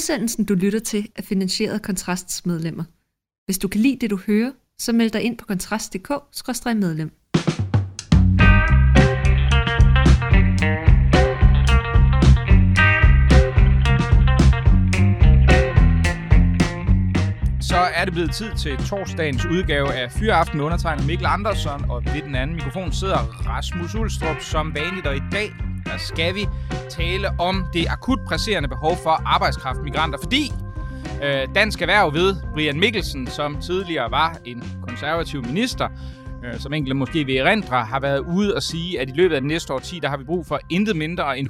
Udsendelsen, 0.00 0.44
du 0.44 0.54
lytter 0.54 0.78
til, 0.78 1.08
er 1.16 1.22
finansieret 1.22 1.74
af 1.74 1.82
Kontrasts 1.82 2.46
medlemmer. 2.46 2.84
Hvis 3.46 3.58
du 3.58 3.68
kan 3.68 3.80
lide 3.80 3.98
det, 4.00 4.10
du 4.10 4.16
hører, 4.26 4.52
så 4.78 4.92
meld 4.92 5.10
dig 5.10 5.22
ind 5.22 5.38
på 5.38 5.46
kontrast.dk-medlem. 5.46 7.10
Så 17.60 17.76
er 17.76 18.04
det 18.04 18.12
blevet 18.12 18.34
tid 18.34 18.50
til 18.58 18.76
torsdagens 18.76 19.44
udgave 19.44 19.92
af 19.92 20.12
Fyraften 20.12 20.56
med 20.56 20.64
undertegnet 20.64 21.06
Mikkel 21.06 21.26
Andersson, 21.26 21.90
og 21.90 22.04
ved 22.04 22.22
den 22.22 22.34
anden 22.34 22.56
mikrofon 22.56 22.92
sidder 22.92 23.18
Rasmus 23.46 23.94
Ulstrup 23.94 24.40
som 24.40 24.74
vanligt, 24.74 25.06
og 25.06 25.16
i 25.16 25.22
dag 25.32 25.52
der 25.92 25.98
skal 25.98 26.34
vi 26.34 26.48
tale 26.90 27.28
om 27.38 27.66
det 27.72 27.86
akut 27.88 28.18
presserende 28.26 28.68
behov 28.68 28.96
for 29.02 29.10
arbejdskraft 29.26 29.80
migranter, 29.80 30.18
fordi 30.22 30.52
øh, 31.22 31.54
Dansk 31.54 31.82
Erhverv 31.82 32.14
ved 32.14 32.36
Brian 32.54 32.80
Mikkelsen, 32.80 33.26
som 33.26 33.60
tidligere 33.60 34.10
var 34.10 34.38
en 34.44 34.64
konservativ 34.88 35.44
minister, 35.44 35.88
øh, 36.44 36.58
som 36.60 36.72
enkelte 36.72 36.94
måske 36.94 37.24
vil 37.24 37.36
erindre, 37.36 37.84
har 37.84 38.00
været 38.00 38.18
ude 38.18 38.54
og 38.54 38.62
sige, 38.62 39.00
at 39.00 39.08
i 39.08 39.12
løbet 39.12 39.34
af 39.34 39.40
den 39.40 39.48
næste 39.48 39.74
årti, 39.74 39.98
der 39.98 40.08
har 40.08 40.16
vi 40.16 40.24
brug 40.24 40.46
for 40.46 40.60
intet 40.70 40.96
mindre 40.96 41.38
end 41.38 41.48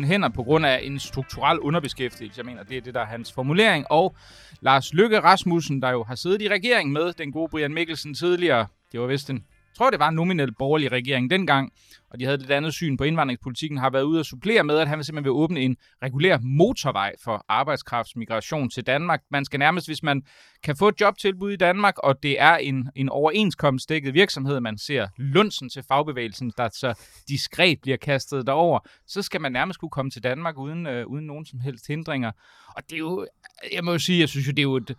130.000 0.00 0.06
hænder 0.06 0.28
på 0.28 0.42
grund 0.42 0.66
af 0.66 0.80
en 0.82 0.98
strukturel 0.98 1.58
underbeskæftigelse. 1.58 2.38
Jeg 2.38 2.46
mener, 2.46 2.62
det 2.62 2.76
er 2.76 2.80
det, 2.80 2.94
der 2.94 3.00
er 3.00 3.06
hans 3.06 3.32
formulering. 3.32 3.86
Og 3.90 4.16
Lars 4.60 4.94
Løkke 4.94 5.20
Rasmussen, 5.20 5.82
der 5.82 5.90
jo 5.90 6.04
har 6.04 6.14
siddet 6.14 6.42
i 6.42 6.48
regering 6.48 6.92
med 6.92 7.12
den 7.12 7.32
gode 7.32 7.48
Brian 7.50 7.74
Mikkelsen 7.74 8.14
tidligere, 8.14 8.66
det 8.92 9.00
var 9.00 9.06
vist 9.06 9.30
en 9.30 9.44
tror, 9.76 9.90
det 9.90 9.98
var 9.98 10.08
en 10.08 10.14
nominel 10.14 10.54
borgerlig 10.54 10.92
regering 10.92 11.30
dengang, 11.30 11.72
og 12.10 12.20
de 12.20 12.24
havde 12.24 12.34
et 12.34 12.40
lidt 12.40 12.50
andet 12.50 12.74
syn 12.74 12.96
på 12.96 13.04
indvandringspolitikken, 13.04 13.78
har 13.78 13.90
været 13.90 14.02
ude 14.02 14.20
og 14.20 14.26
supplere 14.26 14.64
med, 14.64 14.78
at 14.78 14.88
han 14.88 15.04
simpelthen 15.04 15.24
vil 15.24 15.32
åbne 15.32 15.60
en 15.60 15.76
regulær 16.02 16.38
motorvej 16.42 17.12
for 17.24 17.44
arbejdskraftsmigration 17.48 18.70
til 18.70 18.86
Danmark. 18.86 19.22
Man 19.30 19.44
skal 19.44 19.58
nærmest, 19.58 19.88
hvis 19.88 20.02
man 20.02 20.22
kan 20.62 20.76
få 20.76 20.88
et 20.88 21.00
jobtilbud 21.00 21.52
i 21.52 21.56
Danmark, 21.56 21.98
og 21.98 22.22
det 22.22 22.40
er 22.40 22.56
en, 22.56 22.90
en 22.96 23.08
overenskomstdækket 23.08 24.14
virksomhed, 24.14 24.60
man 24.60 24.78
ser 24.78 25.08
lunsen 25.16 25.68
til 25.68 25.82
fagbevægelsen, 25.88 26.52
der 26.56 26.68
så 26.72 26.94
diskret 27.28 27.80
bliver 27.82 27.96
kastet 27.96 28.46
derover, 28.46 28.78
så 29.06 29.22
skal 29.22 29.40
man 29.40 29.52
nærmest 29.52 29.80
kunne 29.80 29.90
komme 29.90 30.10
til 30.10 30.22
Danmark 30.22 30.58
uden, 30.58 30.86
øh, 30.86 31.06
uden 31.06 31.26
nogen 31.26 31.46
som 31.46 31.60
helst 31.60 31.86
hindringer. 31.86 32.32
Og 32.76 32.82
det 32.90 32.92
er 32.92 32.98
jo, 32.98 33.26
jeg 33.72 33.84
må 33.84 33.92
jo 33.92 33.98
sige, 33.98 34.20
jeg 34.20 34.28
synes 34.28 34.46
jo, 34.46 34.50
det 34.50 34.58
er 34.58 34.62
jo 34.62 34.76
et, 34.76 34.96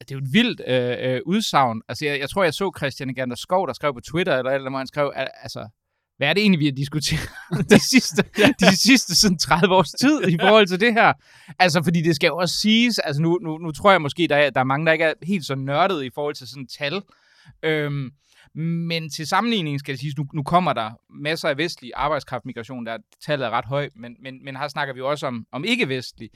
det 0.00 0.10
er 0.10 0.14
jo 0.14 0.18
et 0.18 0.32
vildt 0.32 0.60
øh, 0.66 1.14
øh, 1.14 1.20
udsagn. 1.26 1.82
Altså, 1.88 2.04
jeg, 2.04 2.20
jeg 2.20 2.30
tror, 2.30 2.44
jeg 2.44 2.54
så 2.54 2.72
Christian 2.78 3.14
Gander 3.14 3.36
Skov, 3.36 3.66
der 3.66 3.72
skrev 3.72 3.94
på 3.94 4.00
Twitter, 4.00 4.36
eller 4.38 4.50
eller 4.50 4.70
hvor 4.70 4.78
han 4.78 4.86
skrev, 4.86 5.12
altså, 5.16 5.68
hvad 6.16 6.28
er 6.28 6.32
det 6.32 6.40
egentlig, 6.40 6.60
vi 6.60 6.64
har 6.64 6.72
diskuteret 6.72 7.30
de 7.70 7.90
sidste, 7.90 8.24
de 8.60 8.76
sidste 8.76 9.16
sådan 9.16 9.38
30 9.38 9.74
års 9.74 9.90
tid 9.90 10.28
i 10.28 10.38
forhold 10.40 10.66
til 10.66 10.80
det 10.80 10.92
her? 10.92 11.12
Altså, 11.58 11.82
fordi 11.82 12.02
det 12.02 12.16
skal 12.16 12.26
jo 12.28 12.36
også 12.36 12.56
siges, 12.56 12.98
altså 12.98 13.22
nu, 13.22 13.38
nu, 13.42 13.58
nu 13.58 13.72
tror 13.72 13.90
jeg 13.90 14.02
måske, 14.02 14.28
der 14.28 14.36
er, 14.36 14.50
der 14.50 14.60
er 14.60 14.64
mange, 14.64 14.86
der 14.86 14.92
ikke 14.92 15.04
er 15.04 15.12
helt 15.22 15.46
så 15.46 15.54
nørdet 15.54 16.04
i 16.04 16.10
forhold 16.14 16.34
til 16.34 16.48
sådan 16.48 16.66
tal. 16.78 17.02
Øhm, 17.62 18.10
men 18.54 19.10
til 19.10 19.26
sammenligning 19.26 19.80
skal 19.80 19.92
det 19.92 20.00
siges, 20.00 20.16
nu, 20.16 20.26
nu 20.34 20.42
kommer 20.42 20.72
der 20.72 20.90
masser 21.10 21.48
af 21.48 21.58
vestlig 21.58 21.92
arbejdskraftmigration, 21.94 22.86
der 22.86 22.98
tallet 23.26 23.46
er 23.46 23.50
ret 23.50 23.64
højt, 23.64 23.92
men, 23.96 24.16
men, 24.22 24.44
men 24.44 24.56
her 24.56 24.68
snakker 24.68 24.94
vi 24.94 25.00
også 25.00 25.26
om, 25.26 25.46
om 25.52 25.64
ikke-vestlig. 25.64 26.30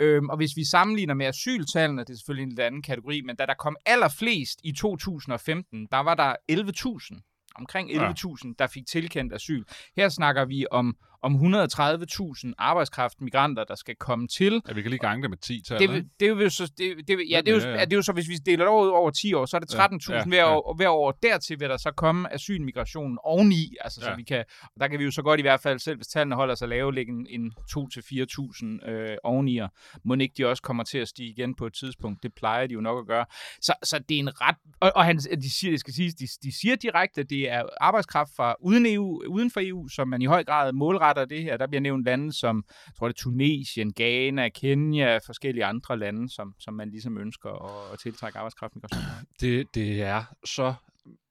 Øhm, 0.00 0.28
og 0.28 0.36
hvis 0.36 0.50
vi 0.56 0.64
sammenligner 0.64 1.14
med 1.14 1.26
asyltallene, 1.26 2.04
det 2.04 2.10
er 2.10 2.16
selvfølgelig 2.16 2.42
en 2.42 2.48
lidt 2.48 2.60
anden 2.60 2.82
kategori, 2.82 3.20
men 3.20 3.36
da 3.36 3.46
der 3.46 3.54
kom 3.54 3.76
allerflest 3.86 4.60
i 4.64 4.72
2015, 4.72 5.86
der 5.92 5.98
var 5.98 6.14
der 6.14 6.34
11.000 6.52 7.52
omkring 7.54 7.90
11.000, 7.90 7.96
ja. 8.44 8.52
der 8.58 8.66
fik 8.66 8.86
tilkendt 8.86 9.34
asyl. 9.34 9.64
Her 9.96 10.08
snakker 10.08 10.44
vi 10.44 10.66
om, 10.70 10.96
om 11.22 11.34
130.000 11.34 12.52
arbejdskraftmigranter, 12.58 13.64
der 13.64 13.74
skal 13.74 13.96
komme 13.96 14.28
til. 14.28 14.62
Ja, 14.68 14.72
vi 14.72 14.82
kan 14.82 14.90
lige 14.90 14.98
gange 14.98 15.22
det 15.22 15.30
med 15.30 15.38
10 15.38 15.62
tal. 15.62 15.78
Det, 15.80 16.06
det, 16.20 16.28
er 16.28 16.34
jo 16.42 16.50
så, 16.50 16.72
det, 16.78 17.08
det, 17.08 17.18
ja, 17.30 17.40
det, 17.40 17.48
er 17.48 17.54
jo, 17.54 17.60
ja, 17.60 17.70
ja. 17.70 17.84
det 17.84 17.92
er 17.92 17.96
jo 17.96 18.02
så, 18.02 18.12
hvis 18.12 18.28
vi 18.28 18.34
deler 18.34 18.64
det 18.64 18.68
over, 18.68 18.90
over 18.90 19.10
10 19.10 19.34
år, 19.34 19.46
så 19.46 19.56
er 19.56 19.60
det 19.60 19.74
13.000 19.74 20.12
ja, 20.12 20.18
ja, 20.18 20.24
hver, 20.24 20.44
år, 20.44 20.74
hver 20.76 20.88
år. 20.88 21.18
Dertil 21.22 21.60
vil 21.60 21.68
der 21.68 21.76
så 21.76 21.90
komme 21.90 22.34
asylmigrationen 22.34 23.18
oveni, 23.24 23.76
altså, 23.80 24.00
ja. 24.02 24.10
så 24.10 24.16
vi 24.16 24.22
kan, 24.22 24.44
der 24.80 24.88
kan 24.88 24.98
vi 24.98 25.04
jo 25.04 25.10
så 25.10 25.22
godt 25.22 25.40
i 25.40 25.42
hvert 25.42 25.60
fald, 25.60 25.78
selv 25.78 25.96
hvis 25.96 26.06
tallene 26.06 26.34
holder 26.34 26.54
sig 26.54 26.68
lave, 26.68 26.94
lægge 26.94 27.12
en, 27.12 27.26
en 27.30 27.52
2-4.000 27.70 28.90
øh, 28.90 29.16
ovenier. 29.24 29.68
Må 30.04 30.14
ikke 30.14 30.34
de 30.38 30.46
også 30.46 30.62
kommer 30.62 30.84
til 30.84 30.98
at 30.98 31.08
stige 31.08 31.30
igen 31.30 31.54
på 31.54 31.66
et 31.66 31.74
tidspunkt. 31.74 32.22
Det 32.22 32.34
plejer 32.34 32.66
de 32.66 32.74
jo 32.74 32.80
nok 32.80 32.98
at 32.98 33.06
gøre. 33.06 33.24
Så, 33.60 33.72
så 33.82 33.98
det 33.98 34.14
er 34.14 34.18
en 34.18 34.40
ret... 34.40 34.56
Og, 34.80 34.92
og 34.96 35.04
han, 35.04 35.16
de 35.16 35.50
siger, 35.50 35.70
det 35.70 35.80
skal 35.80 35.94
siges, 35.94 36.14
de, 36.14 36.26
de 36.42 36.60
siger 36.60 36.76
direkte, 36.76 37.20
at 37.20 37.30
det 37.30 37.50
er 37.50 37.62
arbejdskraft 37.80 38.30
fra 38.36 38.54
uden, 38.60 38.86
EU, 38.86 39.22
uden 39.28 39.50
for 39.50 39.60
EU, 39.64 39.88
som 39.88 40.08
man 40.08 40.22
i 40.22 40.26
høj 40.26 40.44
grad 40.44 40.72
målretter 40.72 41.07
det 41.14 41.42
her. 41.42 41.56
Der 41.56 41.66
bliver 41.66 41.80
nævnt 41.80 42.04
lande 42.04 42.32
som, 42.32 42.64
jeg 42.86 42.94
tror 42.98 43.08
det 43.08 43.14
er 43.14 43.22
Tunesien, 43.22 43.92
Ghana, 43.92 44.48
Kenya, 44.48 45.18
forskellige 45.26 45.64
andre 45.64 45.98
lande, 45.98 46.30
som, 46.30 46.54
som 46.58 46.74
man 46.74 46.90
ligesom 46.90 47.18
ønsker 47.18 47.50
at, 47.50 47.92
at 47.92 47.98
tiltrække 47.98 48.38
arbejdskraft. 48.38 48.74
Det, 49.40 49.74
det 49.74 50.02
er 50.02 50.24
så 50.44 50.74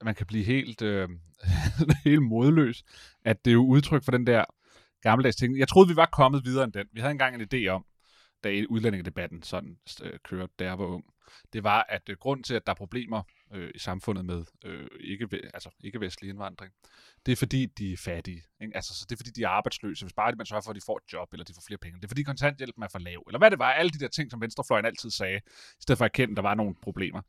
man 0.04 0.16
kan 0.16 0.26
blive 0.26 0.44
helt, 0.44 0.82
øh, 0.82 1.10
helt 2.06 2.22
modløs, 2.22 2.84
at 3.26 3.46
det 3.46 3.52
er 3.52 3.54
jo 3.54 3.66
udtryk 3.66 4.04
for 4.04 4.12
den 4.12 4.28
der 4.28 4.46
gammeldags 5.02 5.36
ting. 5.36 5.60
Jeg 5.60 5.68
troede, 5.68 5.90
vi 5.90 5.96
var 5.96 6.06
kommet 6.06 6.46
videre 6.46 6.64
end 6.64 6.74
den. 6.74 6.88
Vi 6.94 7.00
havde 7.00 7.12
engang 7.12 7.36
en 7.36 7.48
idé 7.54 7.68
om, 7.68 7.86
da 8.44 8.64
udlændingedebatten 8.70 9.44
sådan 9.44 9.78
øh, 10.04 10.20
kørte, 10.24 10.54
da 10.60 10.64
jeg 10.64 10.80
var 10.80 10.86
ung. 10.86 11.04
Det 11.54 11.64
var, 11.64 11.86
at 11.90 12.10
øh, 12.10 12.18
grund 12.20 12.44
til, 12.44 12.54
at 12.54 12.66
der 12.66 12.72
er 12.72 12.76
problemer 12.76 13.24
øh, 13.54 13.72
i 13.76 13.80
samfundet 13.80 14.26
med 14.26 14.46
øh, 14.66 14.88
ikke, 15.00 15.28
altså, 15.54 15.70
ikke-vestlig 15.84 16.30
indvandring, 16.30 16.74
det 17.26 17.32
er 17.32 17.36
fordi, 17.36 17.66
de 17.66 17.94
er 17.94 17.98
fattige. 17.98 18.44
Ikke? 18.62 18.76
Altså, 18.76 18.94
så 18.94 19.06
det 19.10 19.16
er 19.16 19.18
fordi, 19.18 19.30
de 19.30 19.44
er 19.44 19.48
arbejdsløse. 19.48 20.06
Hvis 20.06 20.14
bare 20.14 20.34
man 20.38 20.46
sørger 20.46 20.62
for, 20.62 20.70
at 20.70 20.76
de 20.76 20.82
får 20.86 20.98
et 20.98 21.14
job, 21.14 21.34
eller 21.34 21.44
de 21.44 21.54
får 21.54 21.64
flere 21.68 21.78
penge. 21.78 21.98
Det 21.98 22.04
er 22.04 22.08
fordi, 22.08 22.24
kontanthjælpen 22.24 22.84
er 22.84 22.88
for 22.92 23.00
lav. 23.00 23.24
Eller 23.28 23.40
hvad 23.40 23.52
det 23.52 23.60
var, 23.60 23.72
alle 23.74 23.90
de 23.90 24.00
der 24.00 24.08
ting, 24.08 24.32
som 24.32 24.42
venstrefløjen 24.42 24.86
altid 24.86 25.10
sagde, 25.10 25.38
i 25.80 25.82
stedet 25.82 25.98
for 25.98 26.06
at 26.06 26.10
erkende, 26.10 26.32
at 26.32 26.38
der 26.38 26.42
var 26.42 26.56
nogle 26.56 26.76
problemer. 26.82 27.22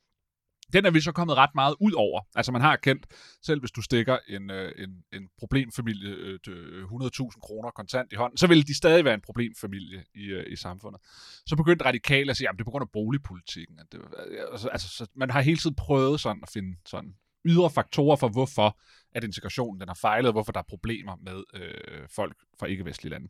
Den 0.73 0.87
er 0.87 0.91
vi 0.91 1.01
så 1.01 1.13
kommet 1.13 1.37
ret 1.37 1.55
meget 1.55 1.75
ud 1.81 1.93
over. 1.93 2.21
Altså 2.35 2.53
man 2.53 2.61
har 2.61 2.77
kendt, 2.77 3.07
selv 3.43 3.61
hvis 3.61 3.71
du 3.71 3.83
stikker 3.83 4.19
en, 4.29 4.51
øh, 4.51 4.73
en, 4.79 4.91
en 5.13 5.29
problemfamilie 5.39 6.11
øh, 6.11 6.39
100.000 6.47 6.53
øh, 6.53 7.11
kroner 7.43 7.71
kontant 7.71 8.13
i 8.13 8.17
hånden, 8.17 8.37
så 8.37 8.47
vil 8.47 8.67
de 8.67 8.77
stadig 8.77 9.05
være 9.05 9.15
en 9.15 9.21
problemfamilie 9.21 10.05
i, 10.15 10.25
øh, 10.25 10.53
i 10.53 10.57
samfundet. 10.57 11.01
Så 11.47 11.57
begyndte 11.57 11.85
radikale 11.85 12.31
at 12.31 12.37
sige, 12.37 12.49
at 12.49 12.55
det 12.55 12.61
er 12.61 12.65
på 12.65 12.71
grund 12.71 12.83
af 12.83 12.91
boligpolitikken. 12.93 13.79
At 13.79 13.87
det, 13.93 14.01
altså, 14.53 14.69
altså, 14.69 14.89
så 14.89 15.07
man 15.17 15.31
har 15.31 15.41
hele 15.41 15.59
tiden 15.59 15.77
prøvet 15.77 16.21
sådan 16.21 16.43
at 16.43 16.51
finde 16.53 16.77
sådan 16.87 17.15
ydre 17.45 17.71
faktorer 17.71 18.17
for, 18.17 18.29
hvorfor 18.29 18.81
at 19.15 19.25
integrationen 19.25 19.81
den 19.81 19.89
har 19.89 19.99
fejlet, 20.01 20.27
og 20.27 20.33
hvorfor 20.33 20.53
der 20.53 20.61
er 20.61 20.65
problemer 20.69 21.17
med 21.17 21.45
øh, 21.55 22.09
folk 22.17 22.37
fra 22.61 22.67
ikke-vestlige 22.67 23.11
lande. 23.11 23.29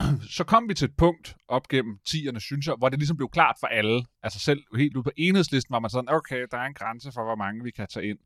Så 0.36 0.44
kom 0.44 0.68
vi 0.68 0.74
til 0.74 0.84
et 0.84 0.96
punkt 0.96 1.36
op 1.48 1.68
gennem 1.68 1.98
10'erne, 2.08 2.38
synes 2.38 2.66
jeg, 2.66 2.74
hvor 2.78 2.88
det 2.88 2.98
ligesom 2.98 3.16
blev 3.16 3.28
klart 3.28 3.56
for 3.60 3.66
alle. 3.66 4.04
Altså 4.22 4.38
selv 4.38 4.62
helt 4.76 4.96
ude 4.96 5.04
på 5.04 5.10
enhedslisten 5.16 5.72
var 5.72 5.78
man 5.80 5.90
sådan, 5.90 6.08
okay, 6.08 6.46
der 6.50 6.58
er 6.58 6.66
en 6.66 6.74
grænse 6.74 7.12
for, 7.14 7.24
hvor 7.24 7.36
mange 7.36 7.64
vi 7.64 7.70
kan 7.70 7.86
tage 7.94 8.08
ind. 8.10 8.18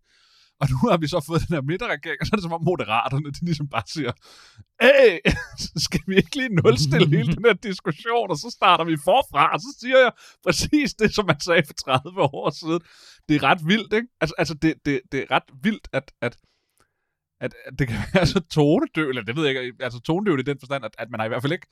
Og 0.60 0.66
nu 0.70 0.78
har 0.90 0.96
vi 0.96 1.06
så 1.06 1.24
fået 1.26 1.40
den 1.48 1.54
her 1.56 1.62
midterregering, 1.62 2.20
og 2.20 2.26
så 2.26 2.30
er 2.32 2.36
det 2.36 2.42
som 2.42 2.52
om 2.52 2.64
moderaterne, 2.64 3.30
de 3.30 3.44
ligesom 3.44 3.68
bare 3.68 3.82
siger, 3.86 4.12
Æh, 4.82 5.18
skal 5.86 6.02
vi 6.06 6.16
ikke 6.16 6.36
lige 6.36 6.48
nulstille 6.48 7.08
hele 7.16 7.32
den 7.36 7.44
her 7.44 7.52
diskussion, 7.52 8.30
og 8.30 8.36
så 8.36 8.48
starter 8.58 8.84
vi 8.84 8.96
forfra, 9.04 9.52
og 9.54 9.60
så 9.60 9.70
siger 9.80 9.98
jeg 9.98 10.12
præcis 10.46 10.94
det, 10.94 11.14
som 11.14 11.26
man 11.26 11.40
sagde 11.40 11.62
for 11.66 11.72
30 11.72 12.20
år 12.20 12.50
siden. 12.50 12.80
Det 13.28 13.34
er 13.36 13.42
ret 13.42 13.62
vildt, 13.66 13.92
ikke? 13.92 14.08
Altså, 14.20 14.34
altså 14.38 14.54
det, 14.54 14.74
det, 14.86 15.00
det 15.12 15.20
er 15.20 15.30
ret 15.30 15.48
vildt, 15.62 15.88
at, 15.92 16.12
at, 16.20 16.36
at, 17.40 17.54
at 17.64 17.78
det 17.78 17.88
kan 17.88 17.96
være 18.14 18.26
så 18.26 18.40
tonedøv, 18.40 19.08
eller 19.08 19.22
det 19.22 19.36
ved 19.36 19.46
jeg 19.46 19.62
ikke, 19.62 19.76
altså 19.80 20.00
tonedøv 20.00 20.38
i 20.38 20.42
den 20.42 20.58
forstand, 20.58 20.84
at, 20.84 20.94
at 20.98 21.10
man 21.10 21.20
har 21.20 21.24
i 21.24 21.28
hvert 21.28 21.42
fald 21.42 21.52
ikke 21.52 21.66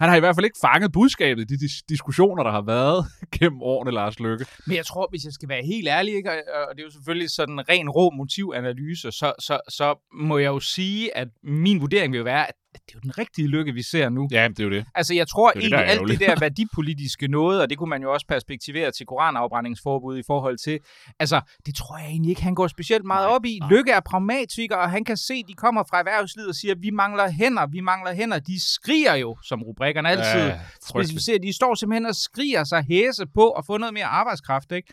han 0.00 0.08
har 0.08 0.16
i 0.16 0.20
hvert 0.20 0.34
fald 0.34 0.44
ikke 0.44 0.58
fanget 0.60 0.92
budskabet 0.92 1.42
i 1.42 1.54
de 1.54 1.66
dis- 1.66 1.84
diskussioner, 1.88 2.42
der 2.42 2.50
har 2.50 2.62
været 2.62 3.06
gennem 3.38 3.62
årene, 3.62 3.90
Lars 3.90 4.20
Lykke. 4.20 4.46
Men 4.66 4.76
jeg 4.76 4.86
tror, 4.86 5.06
hvis 5.10 5.24
jeg 5.24 5.32
skal 5.32 5.48
være 5.48 5.62
helt 5.64 5.88
ærlig, 5.88 6.14
ikke, 6.14 6.30
og 6.30 6.74
det 6.74 6.80
er 6.80 6.84
jo 6.84 6.90
selvfølgelig 6.90 7.30
sådan 7.30 7.54
en 7.54 7.68
ren 7.68 7.90
rå 7.90 8.10
motivanalyse, 8.10 9.12
så, 9.12 9.32
så, 9.38 9.60
så 9.68 10.08
må 10.12 10.38
jeg 10.38 10.46
jo 10.46 10.60
sige, 10.60 11.16
at 11.16 11.28
min 11.42 11.80
vurdering 11.80 12.12
vil 12.12 12.18
jo 12.18 12.24
være, 12.24 12.48
at 12.48 12.54
det 12.72 12.80
er 12.88 12.92
jo 12.94 13.00
den 13.00 13.18
rigtige 13.18 13.48
lykke, 13.48 13.72
vi 13.72 13.82
ser 13.82 14.08
nu. 14.08 14.28
Ja, 14.30 14.48
det 14.48 14.60
er 14.60 14.64
jo 14.64 14.70
det. 14.70 14.84
Altså, 14.94 15.14
jeg 15.14 15.28
tror 15.28 15.50
det 15.50 15.60
egentlig, 15.60 15.78
det, 15.78 15.84
alt 15.84 16.08
det 16.08 16.20
der 16.20 16.40
værdipolitiske 16.40 17.28
noget, 17.28 17.62
og 17.62 17.70
det 17.70 17.78
kunne 17.78 17.90
man 17.90 18.02
jo 18.02 18.12
også 18.12 18.26
perspektivere 18.26 18.90
til 18.90 19.06
koranafbrændingsforbud 19.06 20.18
i 20.18 20.22
forhold 20.26 20.58
til, 20.58 20.78
altså, 21.18 21.40
det 21.66 21.74
tror 21.74 21.98
jeg 21.98 22.06
egentlig 22.06 22.30
ikke, 22.30 22.42
han 22.42 22.54
går 22.54 22.66
specielt 22.66 23.04
meget 23.04 23.26
nej, 23.26 23.34
op 23.34 23.44
i. 23.44 23.58
Nej. 23.58 23.70
Lykke 23.70 23.92
er 23.92 24.00
pragmatiker, 24.00 24.76
og 24.76 24.90
han 24.90 25.04
kan 25.04 25.16
se, 25.16 25.42
de 25.48 25.54
kommer 25.54 25.82
fra 25.90 25.98
erhvervslivet 25.98 26.48
og 26.48 26.54
siger, 26.54 26.74
vi 26.74 26.90
mangler 26.90 27.30
hænder, 27.30 27.66
vi 27.66 27.80
mangler 27.80 28.14
hænder. 28.14 28.38
De 28.38 28.60
skriger 28.74 29.14
jo, 29.14 29.36
som 29.42 29.62
rubrikkerne 29.62 30.08
altid 30.08 30.40
ja, 30.40 30.60
specificerer. 30.90 31.38
De 31.38 31.52
står 31.52 31.74
simpelthen 31.74 32.06
og 32.06 32.14
skriger 32.14 32.64
sig 32.64 32.84
hæse 32.88 33.26
på 33.34 33.50
at 33.50 33.66
få 33.66 33.78
noget 33.78 33.94
mere 33.94 34.06
arbejdskraft, 34.06 34.72
ikke? 34.72 34.92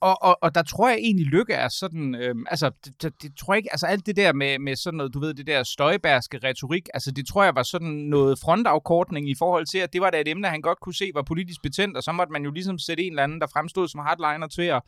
Og, 0.00 0.22
og, 0.22 0.38
og 0.42 0.54
der 0.54 0.62
tror 0.62 0.88
jeg 0.88 0.98
egentlig, 0.98 1.26
Lykke 1.26 1.52
er 1.52 1.68
sådan, 1.68 2.14
øh, 2.14 2.34
altså, 2.46 2.70
det, 2.84 3.02
det, 3.02 3.22
det, 3.22 3.32
tror 3.38 3.54
jeg 3.54 3.58
ikke, 3.58 3.72
altså 3.72 3.86
alt 3.86 4.06
det 4.06 4.16
der 4.16 4.32
med, 4.32 4.58
med 4.58 4.76
sådan 4.76 4.96
noget, 4.96 5.14
du 5.14 5.20
ved, 5.20 5.34
det 5.34 5.46
der 5.46 5.62
støjbærske 5.62 6.38
retorik, 6.44 6.88
altså 6.94 7.10
det 7.10 7.26
tror 7.26 7.44
jeg 7.44 7.54
var 7.54 7.62
sådan 7.62 7.88
noget 7.88 8.38
frontafkortning 8.38 9.30
i 9.30 9.34
forhold 9.38 9.66
til, 9.66 9.78
at 9.78 9.92
det 9.92 10.00
var 10.00 10.10
da 10.10 10.20
et 10.20 10.28
emne, 10.28 10.48
han 10.48 10.60
godt 10.60 10.80
kunne 10.80 10.94
se 10.94 11.10
var 11.14 11.22
politisk 11.22 11.62
betændt, 11.62 11.96
og 11.96 12.02
så 12.02 12.12
måtte 12.12 12.32
man 12.32 12.44
jo 12.44 12.50
ligesom 12.50 12.78
sætte 12.78 13.02
en 13.02 13.12
eller 13.12 13.22
anden, 13.22 13.40
der 13.40 13.46
fremstod 13.46 13.88
som 13.88 14.00
hardliner 14.00 14.46
til 14.46 14.62
at, 14.62 14.82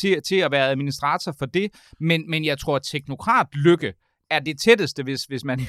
til, 0.00 0.22
til 0.28 0.36
at 0.36 0.50
være 0.50 0.68
administrator 0.68 1.34
for 1.38 1.46
det. 1.46 1.70
Men, 2.00 2.30
men 2.30 2.44
jeg 2.44 2.58
tror, 2.58 2.76
at 2.76 2.82
teknokrat 2.82 3.46
Lykke, 3.54 3.92
er 4.30 4.38
det 4.38 4.60
tætteste, 4.60 5.02
hvis, 5.02 5.24
hvis 5.24 5.44
man 5.44 5.60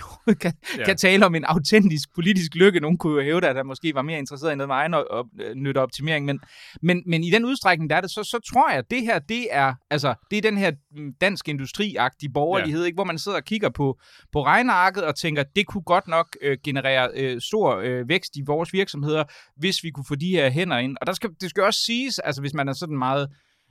kan, 0.41 0.53
Ja. 0.77 0.85
kan 0.85 0.97
tale 0.97 1.25
om 1.25 1.35
en 1.35 1.43
autentisk 1.43 2.15
politisk 2.15 2.55
lykke. 2.55 2.79
Nogen 2.79 2.97
kunne 2.97 3.13
jo 3.13 3.21
hæve 3.21 3.47
at 3.47 3.55
der 3.55 3.63
måske 3.63 3.95
var 3.95 4.01
mere 4.01 4.19
interesseret 4.19 4.51
i 4.51 4.55
noget 4.55 4.67
med 4.67 4.75
egen 4.75 4.93
op, 4.93 5.05
op, 5.09 5.25
nytteoptimering, 5.55 6.25
men, 6.25 6.39
men, 6.81 7.03
men 7.05 7.23
i 7.23 7.29
den 7.29 7.45
udstrækning, 7.45 7.89
der 7.89 7.95
er 7.95 8.01
det, 8.01 8.11
så, 8.11 8.23
så 8.23 8.39
tror 8.51 8.69
jeg, 8.69 8.77
at 8.77 8.91
det 8.91 9.01
her, 9.01 9.19
det 9.19 9.47
er, 9.51 9.73
altså, 9.89 10.13
det 10.31 10.37
er 10.37 10.41
den 10.41 10.57
her 10.57 10.71
mm, 10.91 11.13
dansk 11.21 11.47
industriagtige 11.47 12.29
borgerlighed, 12.33 12.81
ja. 12.81 12.85
ikke? 12.85 12.95
hvor 12.95 13.03
man 13.03 13.19
sidder 13.19 13.37
og 13.37 13.43
kigger 13.43 13.69
på, 13.69 13.99
på 14.31 14.45
regnearket 14.45 15.03
og 15.03 15.15
tænker, 15.15 15.43
det 15.55 15.67
kunne 15.67 15.83
godt 15.83 16.07
nok 16.07 16.37
øh, 16.41 16.57
generere 16.63 17.09
øh, 17.15 17.41
stor 17.41 17.75
øh, 17.75 18.09
vækst 18.09 18.35
i 18.35 18.41
vores 18.45 18.73
virksomheder, 18.73 19.23
hvis 19.57 19.83
vi 19.83 19.89
kunne 19.89 20.05
få 20.07 20.15
de 20.15 20.29
her 20.29 20.49
hænder 20.49 20.77
ind. 20.77 20.97
Og 21.01 21.07
der 21.07 21.13
skal, 21.13 21.29
det 21.41 21.49
skal 21.49 21.63
også 21.63 21.79
siges, 21.79 22.19
altså 22.19 22.41
hvis 22.41 22.53
man 22.53 22.67
er 22.67 22.73
sådan 22.73 22.97
meget, 22.97 23.29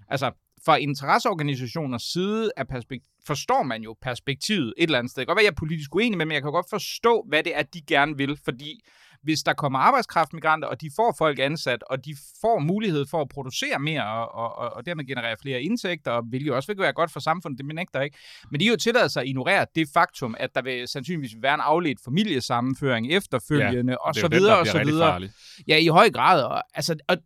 altså 0.09 0.31
fra 0.65 0.77
interesseorganisationers 0.77 2.03
side 2.03 2.51
af 2.57 2.69
perspekt- 2.69 3.05
forstår 3.27 3.63
man 3.63 3.83
jo 3.83 3.97
perspektivet 4.03 4.75
et 4.79 4.83
eller 4.83 4.99
andet 4.99 5.11
sted. 5.11 5.21
Det 5.21 5.27
kan 5.27 5.35
godt 5.35 5.39
være, 5.39 5.45
jeg 5.45 5.51
er 5.51 5.65
politisk 5.67 5.95
uenig 5.95 6.19
med, 6.19 6.27
men 6.27 6.35
jeg 6.35 6.43
kan 6.43 6.53
godt 6.53 6.71
forstå, 6.71 7.25
hvad 7.29 7.43
det 7.43 7.57
er, 7.57 7.63
de 7.63 7.81
gerne 7.81 8.17
vil, 8.17 8.39
fordi 8.45 8.81
hvis 9.23 9.43
der 9.43 9.53
kommer 9.53 9.79
arbejdskraftmigranter, 9.79 10.69
og 10.69 10.81
de 10.81 10.91
får 10.97 11.15
folk 11.19 11.39
ansat, 11.39 11.83
og 11.83 12.05
de 12.05 12.17
får 12.41 12.59
mulighed 12.59 13.07
for 13.11 13.21
at 13.21 13.29
producere 13.29 13.79
mere, 13.79 14.05
og, 14.07 14.59
og, 14.59 14.73
og, 14.77 14.87
dermed 14.87 15.07
generere 15.07 15.37
flere 15.43 15.63
indtægter, 15.63 16.11
og 16.11 16.23
hvilket 16.23 16.53
også 16.53 16.73
vil 16.73 16.79
være 16.79 16.93
godt 16.93 17.13
for 17.13 17.21
samfundet, 17.21 17.59
det 17.59 17.67
benægter 17.67 17.99
jeg 17.99 18.05
ikke. 18.05 18.19
Men 18.51 18.61
de 18.61 18.65
har 18.67 18.71
jo 18.71 18.77
tilladet 18.77 19.13
sig 19.13 19.23
at 19.23 19.29
ignorere 19.29 19.67
det 19.75 19.89
faktum, 19.95 20.35
at 20.39 20.55
der 20.55 20.63
vil 20.63 20.89
sandsynligvis 20.89 21.37
være 21.43 21.55
en 21.55 21.61
afledt 21.61 21.99
familiesammenføring 22.05 23.13
efterfølgende, 23.13 23.93
ja, 23.93 23.97
og 23.97 24.09
er 24.09 24.13
så 24.13 24.29
den, 24.29 24.39
videre, 24.39 24.55
der 24.55 24.61
og 24.61 24.67
så 24.67 24.85
videre. 24.85 25.29
Ja, 25.69 25.77
i 25.77 25.87
høj 25.87 26.11
grad. 26.11 26.43
Og, 26.43 26.63
altså, 26.75 26.97
og, 27.09 27.17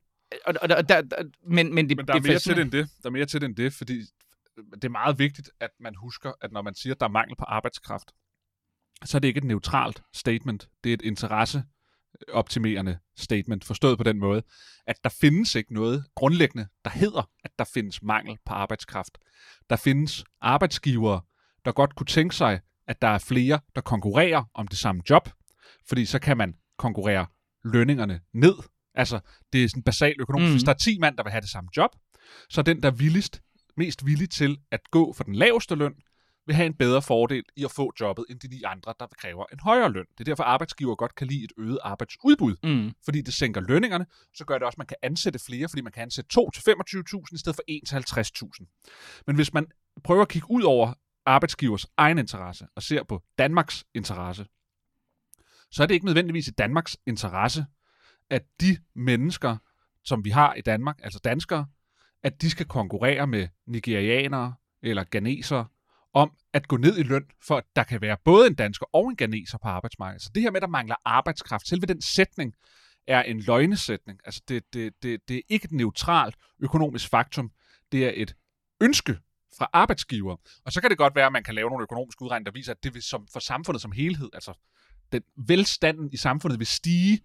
og, 0.45 0.55
og, 0.63 0.69
og 0.77 0.89
der, 0.89 1.01
der, 1.01 1.25
men, 1.47 1.75
men 1.75 1.89
det, 1.89 1.97
Men 1.97 2.07
der 2.07 2.13
det 2.13 2.25
er 2.25 2.29
mere 2.29 2.39
til 2.39 2.57
det 2.57 2.63
end 2.63 2.73
det. 2.73 2.91
Der 3.03 3.09
er 3.09 3.13
mere 3.13 3.27
til 3.27 3.41
det 3.41 3.47
end 3.47 3.57
det, 3.57 3.73
fordi 3.73 4.01
det 4.75 4.85
er 4.85 4.89
meget 4.89 5.19
vigtigt, 5.19 5.51
at 5.61 5.71
man 5.81 5.95
husker, 5.95 6.33
at 6.41 6.53
når 6.53 6.63
man 6.63 6.75
siger, 6.75 6.95
at 6.95 7.01
der 7.01 7.07
er 7.07 7.11
mangel 7.11 7.37
på 7.37 7.45
arbejdskraft, 7.45 8.13
så 9.05 9.19
er 9.19 9.21
det 9.21 9.29
ikke 9.29 9.39
et 9.39 9.45
neutralt 9.45 10.03
statement. 10.13 10.69
Det 10.85 10.91
er 10.91 10.95
et 10.95 11.03
interesseoptimerende 11.03 12.99
statement, 13.17 13.65
forstået 13.65 13.99
på 13.99 14.05
den 14.05 14.19
måde, 14.19 14.43
at 14.87 14.97
der 15.05 15.11
findes 15.21 15.55
ikke 15.55 15.75
noget 15.75 16.05
grundlæggende, 16.15 16.67
der 16.85 16.91
hedder, 16.91 17.31
at 17.45 17.51
der 17.59 17.65
findes 17.75 18.03
mangel 18.03 18.39
på 18.47 18.53
arbejdskraft. 18.53 19.19
Der 19.71 19.77
findes 19.77 20.25
arbejdsgivere, 20.41 21.21
der 21.65 21.73
godt 21.73 21.95
kunne 21.95 22.07
tænke 22.07 22.35
sig, 22.35 22.61
at 22.87 23.03
der 23.03 23.09
er 23.09 23.19
flere, 23.19 23.61
der 23.75 23.81
konkurrerer 23.81 24.45
om 24.55 24.69
det 24.69 24.79
samme 24.79 25.03
job, 25.11 25.29
fordi 25.89 26.05
så 26.05 26.19
kan 26.19 26.37
man 26.37 26.55
konkurrere 26.79 27.27
lønningerne 27.65 28.21
ned. 28.33 28.55
Altså, 28.95 29.21
det 29.53 29.65
er 29.65 29.69
sådan 29.69 29.83
basalt 29.83 30.21
økonomisk. 30.21 30.49
Mm. 30.49 30.55
Hvis 30.55 30.63
der 30.63 30.71
er 30.73 30.77
10 30.77 30.99
mand, 30.99 31.17
der 31.17 31.23
vil 31.23 31.31
have 31.31 31.41
det 31.41 31.51
samme 31.51 31.71
job, 31.77 31.91
så 32.49 32.61
er 32.61 32.63
den, 32.63 32.83
der 32.83 32.89
er 32.91 32.95
villigst, 32.95 33.43
mest 33.77 34.07
villig 34.07 34.31
til 34.31 34.59
at 34.71 34.81
gå 34.91 35.13
for 35.13 35.25
den 35.25 35.35
laveste 35.35 35.75
løn, 35.75 35.95
vil 36.47 36.57
have 36.57 36.67
en 36.67 36.75
bedre 36.75 37.03
fordel 37.03 37.45
i 37.57 37.65
at 37.65 37.71
få 37.71 37.93
jobbet, 38.01 38.25
end 38.31 38.41
de 38.41 38.49
ni 38.49 38.63
andre, 38.63 38.95
der 39.01 39.07
kræver 39.19 39.45
en 39.53 39.61
højere 39.61 39.93
løn. 39.93 40.05
Det 40.13 40.21
er 40.21 40.25
derfor, 40.25 40.45
arbejdsgiver 40.45 40.95
godt 40.95 41.15
kan 41.15 41.27
lide 41.27 41.45
et 41.45 41.53
øget 41.59 41.79
arbejdsudbud, 41.83 42.57
Mm. 42.63 42.93
fordi 43.05 43.21
det 43.21 43.35
sænker 43.35 43.61
lønningerne, 43.61 44.07
så 44.35 44.45
gør 44.45 44.55
det 44.59 44.63
også, 44.67 44.75
at 44.75 44.79
man 44.79 44.87
kan 44.87 44.97
ansætte 45.03 45.39
flere, 45.39 45.69
fordi 45.69 45.83
man 45.83 45.93
kan 45.93 46.03
ansætte 46.03 46.29
2 46.31 46.51
til 46.51 46.63
25.000 46.63 47.35
i 47.35 47.39
stedet 47.39 47.57
for 47.57 47.63
1 47.69 47.83
til 47.89 47.95
50.000. 47.97 49.23
Men 49.27 49.37
hvis 49.37 49.53
man 49.53 49.67
prøver 50.05 50.23
at 50.23 50.29
kigge 50.29 50.51
ud 50.51 50.63
over 50.63 50.95
arbejdsgivers 51.27 51.87
egen 51.97 52.19
interesse 52.19 52.67
og 52.77 52.83
ser 52.83 53.03
på 53.03 53.23
Danmarks 53.39 53.85
interesse, 53.95 54.47
så 55.71 55.83
er 55.83 55.87
det 55.87 55.95
ikke 55.95 56.07
nødvendigvis 56.07 56.49
i 56.49 56.51
Danmarks 56.51 56.97
interesse, 57.07 57.67
at 58.33 58.43
de 58.61 58.77
mennesker, 58.95 59.57
som 60.05 60.25
vi 60.25 60.31
har 60.31 60.55
i 60.55 60.61
Danmark, 60.61 61.01
altså 61.03 61.19
danskere, 61.19 61.67
at 62.23 62.43
de 62.43 62.51
skal 62.51 62.67
konkurrere 62.67 63.27
med 63.27 63.49
nigerianere 63.67 64.55
eller 64.83 65.05
ganesere 65.05 65.67
om 66.15 66.33
at 66.53 66.69
gå 66.69 66.77
ned 66.77 66.99
i 66.99 67.03
løn, 67.03 67.25
for 67.47 67.57
at 67.57 67.65
der 67.77 67.83
kan 67.83 68.01
være 68.01 68.17
både 68.25 68.47
en 68.47 68.55
dansker 68.55 68.87
og 68.93 69.09
en 69.09 69.17
ganeser 69.17 69.59
på 69.59 69.69
arbejdsmarkedet. 69.69 70.23
Så 70.23 70.31
det 70.35 70.43
her 70.43 70.51
med, 70.51 70.57
at 70.57 70.63
der 70.63 70.69
mangler 70.69 70.97
arbejdskraft, 71.05 71.69
selve 71.69 71.87
den 71.87 72.03
sætning 72.03 72.55
er 73.07 73.23
en 73.23 73.41
løgnesætning. 73.41 74.19
Altså 74.25 74.43
det, 74.49 74.75
det, 74.75 74.93
det, 75.03 75.29
det 75.29 75.37
er 75.37 75.43
ikke 75.49 75.65
et 75.65 75.73
neutralt 75.73 76.37
økonomisk 76.61 77.09
faktum. 77.09 77.53
Det 77.93 78.07
er 78.07 78.13
et 78.15 78.35
ønske 78.81 79.19
fra 79.59 79.71
arbejdsgiver. 79.73 80.37
Og 80.65 80.73
så 80.73 80.81
kan 80.81 80.91
det 80.91 80.99
godt 80.99 81.15
være, 81.15 81.27
at 81.27 81.33
man 81.33 81.45
kan 81.45 81.55
lave 81.55 81.69
nogle 81.69 81.83
økonomiske 81.83 82.23
udregninger, 82.23 82.51
der 82.51 82.59
viser, 82.59 82.73
at 82.73 82.85
det 82.85 82.95
vil 82.95 83.03
som, 83.03 83.27
for 83.33 83.41
samfundet 83.41 83.83
som 83.83 83.93
helhed, 83.93 84.31
altså 84.33 84.53
den 85.13 85.23
velstanden 85.37 86.13
i 86.13 86.17
samfundet 86.17 86.59
vil 86.59 86.67
stige. 86.67 87.21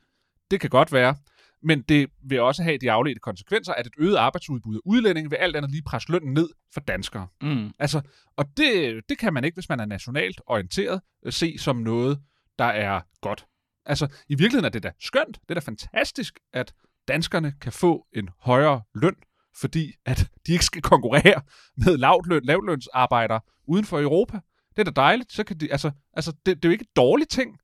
Det 0.52 0.60
kan 0.60 0.70
godt 0.70 0.92
være. 0.92 1.16
Men 1.64 1.82
det 1.82 2.10
vil 2.24 2.42
også 2.42 2.64
have 2.64 2.78
de 2.78 2.92
afledte 2.92 3.20
konsekvenser, 3.20 3.74
at 3.74 3.88
et 3.88 3.94
øget 3.98 4.16
arbejdsudbud 4.16 4.76
af 4.76 4.80
udlændinge 4.86 5.30
vil 5.30 5.38
alt 5.38 5.56
andet 5.56 5.72
lige 5.72 5.84
presse 5.84 6.12
lønnen 6.12 6.34
ned 6.34 6.50
for 6.74 6.80
danskere. 6.80 7.28
Mm. 7.42 7.72
Altså, 7.80 8.02
og 8.38 8.46
det, 8.58 9.02
det 9.10 9.18
kan 9.18 9.34
man 9.34 9.44
ikke, 9.44 9.56
hvis 9.56 9.70
man 9.70 9.80
er 9.80 9.86
nationalt 9.86 10.42
orienteret, 10.48 11.02
øh, 11.26 11.34
se 11.34 11.58
som 11.58 11.76
noget, 11.76 12.20
der 12.60 12.66
er 12.66 13.02
godt. 13.22 13.46
Altså, 13.86 14.08
i 14.30 14.36
virkeligheden 14.36 14.66
er 14.66 14.70
det 14.70 14.84
da 14.84 14.92
skønt, 15.00 15.40
det 15.42 15.50
er 15.50 15.54
da 15.54 15.60
fantastisk, 15.60 16.40
at 16.54 16.74
danskerne 17.08 17.54
kan 17.62 17.72
få 17.72 18.08
en 18.14 18.30
højere 18.40 18.82
løn, 18.96 19.16
fordi 19.56 19.94
at 20.06 20.30
de 20.48 20.52
ikke 20.52 20.66
skal 20.66 20.82
konkurrere 20.82 21.42
med 21.86 21.98
lavtløn, 21.98 22.44
lavlønsarbejdere 22.44 23.40
uden 23.68 23.86
for 23.86 24.02
Europa. 24.02 24.40
Det 24.70 24.80
er 24.80 24.84
da 24.84 25.02
dejligt. 25.02 25.34
Så 25.34 25.44
kan 25.44 25.58
de, 25.58 25.72
altså, 25.72 25.92
altså 26.14 26.32
det, 26.32 26.56
det 26.56 26.66
er 26.66 26.70
jo 26.70 26.72
ikke 26.72 26.84
en 26.84 26.94
dårlig 26.96 27.30
ting, 27.30 27.58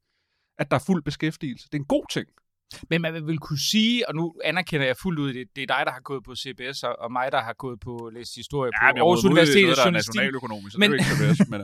at 0.57 0.71
der 0.71 0.75
er 0.77 0.83
fuld 0.87 1.03
beskæftigelse. 1.03 1.67
Det 1.71 1.73
er 1.73 1.81
en 1.81 1.85
god 1.85 2.05
ting. 2.11 2.27
Men 2.89 3.01
man 3.01 3.27
vil 3.27 3.37
kunne 3.37 3.59
sige, 3.71 4.09
og 4.09 4.15
nu 4.15 4.33
anerkender 4.43 4.85
jeg 4.85 4.95
fuldt 5.03 5.19
ud, 5.19 5.33
det, 5.33 5.47
det 5.55 5.61
er 5.61 5.67
dig, 5.75 5.81
der 5.85 5.91
har 5.91 5.99
gået 5.99 6.23
på 6.23 6.35
CBS, 6.35 6.83
og, 6.83 6.95
og 6.99 7.11
mig, 7.11 7.31
der 7.31 7.41
har 7.41 7.53
gået 7.53 7.79
på 7.79 8.09
læst 8.13 8.35
historie 8.35 8.71
på 8.71 8.85
Aarhus 8.85 9.25
Universitet 9.25 9.61
Journalistik. 9.61 9.93
nationaløkonomisk, 9.93 10.73
så 10.73 10.79
Men- 10.79 10.91
det 10.91 10.99
er 10.99 11.29
ikke 11.29 11.35
så 11.35 11.49
men, 11.49 11.61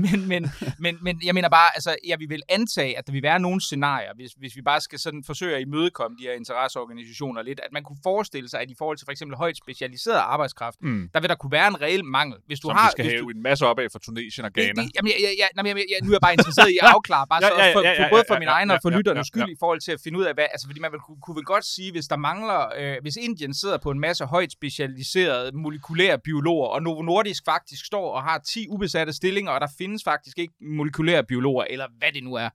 men, 0.10 0.28
men, 0.28 0.50
men, 0.78 0.98
men 1.02 1.20
jeg 1.24 1.34
mener 1.34 1.48
bare, 1.48 1.70
altså, 1.74 1.96
jeg 2.06 2.18
vil 2.28 2.42
antage, 2.48 2.98
at 2.98 3.06
der 3.06 3.12
vil 3.12 3.22
være 3.22 3.40
nogle 3.40 3.60
scenarier, 3.60 4.12
hvis, 4.14 4.32
hvis 4.32 4.56
vi 4.56 4.62
bare 4.62 4.80
skal 4.80 4.98
sådan 4.98 5.22
forsøge 5.26 5.56
at 5.56 5.60
imødekomme 5.60 6.16
de 6.20 6.22
her 6.22 6.32
interesseorganisationer 6.32 7.42
lidt, 7.42 7.60
at 7.60 7.72
man 7.72 7.82
kunne 7.82 7.98
forestille 8.02 8.48
sig, 8.48 8.60
at 8.60 8.70
i 8.70 8.74
forhold 8.78 8.96
til 8.98 9.04
for 9.04 9.12
eksempel 9.12 9.36
højt 9.36 9.56
specialiseret 9.56 10.16
arbejdskraft, 10.18 10.76
mm, 10.82 11.08
der 11.14 11.20
vil 11.20 11.28
der 11.28 11.34
kunne 11.34 11.52
være 11.52 11.68
en 11.68 11.80
reel 11.80 12.04
mangel. 12.04 12.38
Hvis 12.46 12.60
du 12.60 12.68
som 12.68 12.76
har, 12.76 12.88
vi 12.88 12.90
skal 12.92 13.04
hvis 13.04 13.12
have 13.12 13.22
du, 13.22 13.28
en 13.28 13.42
masse 13.42 13.66
op 13.66 13.78
af 13.78 13.88
for 13.92 13.98
Tunesien 13.98 14.44
og 14.44 14.52
Ghana. 14.52 14.68
Det, 14.68 14.76
det, 14.76 14.96
jamen, 14.96 15.08
jeg, 15.12 15.18
jeg, 15.26 15.32
jeg, 15.38 15.48
jamen, 15.56 15.68
jeg, 15.70 15.76
jeg, 15.92 15.98
nu 16.02 16.10
er 16.10 16.14
jeg 16.18 16.24
bare 16.26 16.32
interesseret 16.38 16.70
i 16.74 16.78
at 16.82 16.88
afklare, 16.96 17.24
bare 17.32 17.40
Ja, 17.44 17.48
så 17.48 17.54
ja, 17.58 17.66
ja, 17.66 17.92
ja, 17.92 18.04
for, 18.04 18.08
både 18.14 18.24
for 18.30 18.34
ja, 18.34 18.38
min 18.42 18.48
ja, 18.48 18.56
egen 18.56 18.68
og 18.70 18.78
for 18.84 18.90
ja, 18.90 18.96
lytternes 18.96 19.26
ja, 19.26 19.30
skyld 19.32 19.48
ja. 19.50 19.56
i 19.56 19.58
forhold 19.62 19.80
til 19.86 19.92
at 19.96 20.00
finde 20.04 20.16
ud 20.20 20.24
af, 20.30 20.32
hvad, 20.38 20.45
altså 20.52 20.66
fordi 20.66 20.80
man 20.80 20.92
vil, 20.92 21.00
kunne, 21.00 21.20
kunne 21.22 21.36
vel 21.36 21.44
godt 21.44 21.64
sige, 21.64 21.92
hvis 21.92 22.06
der 22.08 22.16
mangler, 22.16 22.66
øh, 22.78 22.96
hvis 23.02 23.16
Indien 23.16 23.54
sidder 23.54 23.78
på 23.78 23.90
en 23.90 24.00
masse 24.00 24.24
højt 24.24 24.52
specialiserede 24.52 25.56
molekylære 25.56 26.18
biologer, 26.18 26.68
og 26.68 26.82
Novo 26.82 27.02
Nordisk 27.02 27.44
faktisk 27.44 27.86
står 27.86 28.12
og 28.12 28.22
har 28.22 28.38
10 28.38 28.66
ubesatte 28.68 29.12
stillinger, 29.12 29.52
og 29.52 29.60
der 29.60 29.68
findes 29.78 30.04
faktisk 30.04 30.38
ikke 30.38 30.54
molekylære 30.60 31.24
biologer, 31.24 31.64
eller 31.64 31.86
hvad 31.98 32.12
det 32.12 32.24
nu 32.24 32.34
er, 32.34 32.48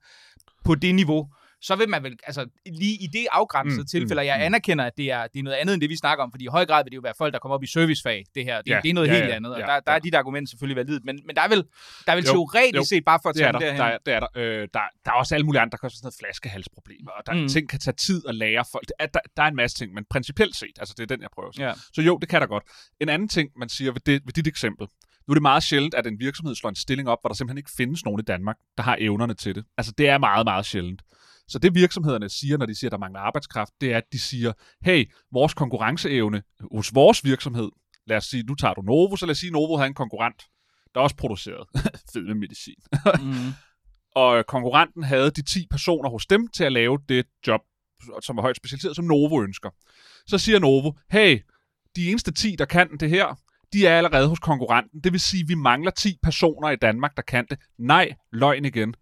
på 0.64 0.74
det 0.74 0.94
niveau, 0.94 1.28
så 1.62 1.76
vil 1.76 1.88
man 1.88 2.02
vel, 2.02 2.16
altså 2.24 2.46
lige 2.66 2.94
i 3.04 3.06
det 3.06 3.26
afgrænsede 3.32 3.76
Mm, 3.76 3.82
mm, 3.82 3.86
tilfælde, 3.86 4.20
og 4.20 4.26
jeg 4.26 4.36
mm. 4.38 4.42
anerkender, 4.44 4.84
at 4.84 4.92
det 4.96 5.10
er, 5.10 5.26
det 5.26 5.38
er 5.38 5.42
noget 5.42 5.56
andet 5.56 5.72
end 5.74 5.80
det, 5.80 5.90
vi 5.90 5.96
snakker 5.96 6.24
om, 6.24 6.30
fordi 6.32 6.44
i 6.44 6.46
høj 6.46 6.66
grad 6.66 6.84
vil 6.84 6.90
det 6.90 6.96
jo 6.96 7.00
være 7.00 7.14
folk, 7.18 7.32
der 7.32 7.38
kommer 7.38 7.54
op 7.54 7.62
i 7.62 7.66
servicefag, 7.66 8.24
det 8.34 8.44
her. 8.44 8.62
Det, 8.62 8.70
Ja, 8.70 8.80
det 8.82 8.88
er 8.90 8.94
noget 8.94 9.08
ja, 9.08 9.12
helt 9.14 9.26
ja, 9.28 9.34
andet, 9.34 9.52
og 9.54 9.60
ja, 9.60 9.66
der, 9.66 9.80
der 9.80 9.92
ja. 9.92 9.96
er 9.96 10.00
dit 10.00 10.14
argument 10.14 10.48
selvfølgelig 10.50 10.76
validt, 10.76 11.04
men, 11.04 11.20
men 11.26 11.36
der 11.36 11.42
er 11.42 11.48
vel, 11.48 11.64
der 12.06 12.12
er 12.12 12.16
vel 12.16 12.24
Jo, 12.24 12.32
teoretisk 12.32 12.76
jo. 12.76 12.84
set, 12.84 13.04
bare 13.04 13.18
for 13.22 13.28
at 13.28 13.34
Det 13.34 13.40
tage 13.42 13.52
der. 13.52 13.58
den 13.58 13.76
Der, 13.76 13.84
er, 13.84 13.98
det 14.06 14.14
er 14.14 14.20
der. 14.20 14.28
Øh, 14.36 14.68
der. 14.74 14.80
Der 15.04 15.10
er 15.10 15.14
også 15.14 15.34
alle 15.34 15.46
mulige 15.46 15.60
andre, 15.60 15.70
der 15.70 15.76
kan 15.76 15.90
sådan 15.90 16.04
noget 16.06 16.14
flaskehalsproblemer, 16.20 17.10
og 17.10 17.22
der 17.26 17.32
Mm. 17.34 17.40
mm. 17.40 17.48
ting 17.48 17.68
kan 17.68 17.78
tage 17.80 17.94
tid 17.94 18.22
at 18.28 18.34
lære 18.34 18.64
folk. 18.72 18.84
Der, 19.00 19.06
der, 19.06 19.20
der 19.36 19.42
er 19.42 19.46
en 19.48 19.56
masse 19.56 19.76
ting, 19.78 19.94
men 19.94 20.04
principielt 20.10 20.56
set, 20.56 20.76
altså 20.78 20.94
det 20.96 21.02
er 21.02 21.06
den, 21.16 21.22
jeg 21.22 21.28
prøver 21.34 21.50
sige. 21.52 21.66
Ja. 21.66 21.72
Så 21.94 22.02
jo, 22.02 22.18
det 22.18 22.28
kan 22.28 22.40
der 22.40 22.46
godt. 22.46 22.64
En 23.00 23.08
anden 23.08 23.28
ting, 23.28 23.50
man 23.56 23.68
siger 23.68 23.92
ved, 23.92 24.00
det, 24.06 24.22
ved 24.24 24.32
dit 24.32 24.46
eksempel, 24.46 24.86
nu 25.28 25.32
er 25.32 25.34
det 25.34 25.42
meget 25.42 25.62
sjældent, 25.62 25.94
at 25.94 26.06
en 26.06 26.18
virksomhed 26.20 26.54
slår 26.54 26.70
en 26.70 26.76
stilling 26.76 27.08
op, 27.08 27.18
hvor 27.22 27.28
der 27.28 27.34
simpelthen 27.34 27.58
ikke 27.58 27.70
findes 27.76 28.04
nogen 28.04 28.20
i 28.20 28.22
Danmark, 28.22 28.56
der 28.76 28.82
har 28.82 28.96
evnerne 29.00 29.34
til 29.34 29.54
det. 29.54 29.64
Altså 29.78 29.92
det 29.98 30.08
er 30.08 30.18
meget, 30.18 30.46
meget 30.46 30.66
sjældent. 30.66 31.02
Så 31.48 31.58
det 31.58 31.74
virksomhederne 31.74 32.28
siger, 32.28 32.56
når 32.56 32.66
de 32.66 32.74
siger, 32.74 32.88
at 32.88 32.92
der 32.92 32.98
mangler 32.98 33.20
arbejdskraft, 33.20 33.72
det 33.80 33.92
er, 33.92 33.96
at 33.96 34.12
de 34.12 34.18
siger, 34.18 34.52
hey, 34.84 35.10
vores 35.32 35.54
konkurrenceevne 35.54 36.42
hos 36.72 36.94
vores 36.94 37.24
virksomhed, 37.24 37.70
lad 38.06 38.16
os 38.16 38.24
sige, 38.24 38.42
nu 38.42 38.54
tager 38.54 38.74
du 38.74 38.82
Novo, 38.82 39.16
så 39.16 39.26
lad 39.26 39.30
os 39.30 39.38
sige, 39.38 39.48
at 39.48 39.52
Novo 39.52 39.76
har 39.76 39.84
en 39.84 39.94
konkurrent, 39.94 40.42
der 40.94 41.00
også 41.00 41.16
produceret 41.16 41.66
fedme 42.12 42.34
medicin. 42.34 42.74
Mm. 43.20 43.52
og 44.22 44.46
konkurrenten 44.46 45.02
havde 45.02 45.30
de 45.30 45.42
10 45.42 45.66
personer 45.70 46.10
hos 46.10 46.26
dem 46.26 46.48
til 46.48 46.64
at 46.64 46.72
lave 46.72 46.98
det 47.08 47.26
job, 47.46 47.60
som 48.22 48.38
er 48.38 48.42
højt 48.42 48.56
specialiseret, 48.56 48.96
som 48.96 49.04
Novo 49.04 49.42
ønsker. 49.42 49.70
Så 50.26 50.38
siger 50.38 50.58
Novo, 50.58 50.92
hey, 51.10 51.40
de 51.96 52.10
eneste 52.10 52.32
10, 52.32 52.56
der 52.58 52.64
kan 52.64 52.88
det 53.00 53.10
her, 53.10 53.38
de 53.72 53.86
er 53.86 53.98
allerede 53.98 54.28
hos 54.28 54.38
konkurrenten. 54.38 55.00
Det 55.00 55.12
vil 55.12 55.20
sige, 55.20 55.42
at 55.42 55.48
vi 55.48 55.54
mangler 55.54 55.90
10 55.90 56.18
personer 56.22 56.70
i 56.70 56.76
Danmark, 56.76 57.16
der 57.16 57.22
kan 57.22 57.46
det. 57.50 57.58
Nej, 57.78 58.14
løgn 58.32 58.64
igen. 58.64 58.94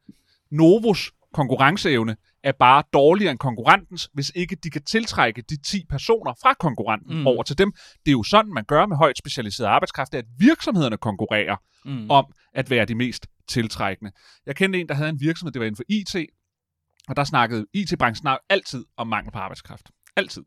Novos 0.51 1.11
konkurrenceevne 1.35 2.17
er 2.43 2.53
bare 2.53 2.83
dårligere 2.93 3.31
end 3.31 3.39
konkurrentens, 3.39 4.09
hvis 4.13 4.33
ikke 4.35 4.57
de 4.57 4.71
kan 4.71 4.83
tiltrække 4.85 5.43
de 5.43 5.63
10 5.63 5.85
personer 5.89 6.35
fra 6.43 6.55
konkurrenten 6.55 7.19
Mm. 7.21 7.27
over 7.27 7.43
til 7.43 7.59
dem. 7.59 7.73
Det 7.73 8.09
er 8.09 8.13
jo 8.13 8.23
sådan, 8.23 8.53
man 8.55 8.65
gør 8.65 8.87
med 8.87 8.97
højt 8.97 9.19
specialiseret 9.19 9.67
arbejdskraft, 9.69 10.15
at 10.15 10.25
virksomhederne 10.39 10.97
konkurrerer 10.97 11.57
Mm. 11.85 12.11
om 12.11 12.25
at 12.55 12.71
være 12.71 12.85
de 12.85 12.95
mest 12.95 13.27
tiltrækkende. 13.49 14.13
Jeg 14.47 14.57
kendte 14.57 14.81
en, 14.81 14.89
der 14.89 14.95
havde 14.95 15.09
en 15.11 15.21
virksomhed, 15.21 15.53
det 15.53 15.61
var 15.61 15.67
inden 15.67 15.77
for 15.77 15.85
IT, 15.89 16.17
og 17.09 17.17
der 17.17 17.25
snakkede 17.25 17.67
IT-branchen 17.75 18.37
altid 18.49 18.85
om 18.97 19.07
mangel 19.07 19.33
på 19.33 19.39
arbejdskraft. 19.39 19.91
Altid. 20.17 20.43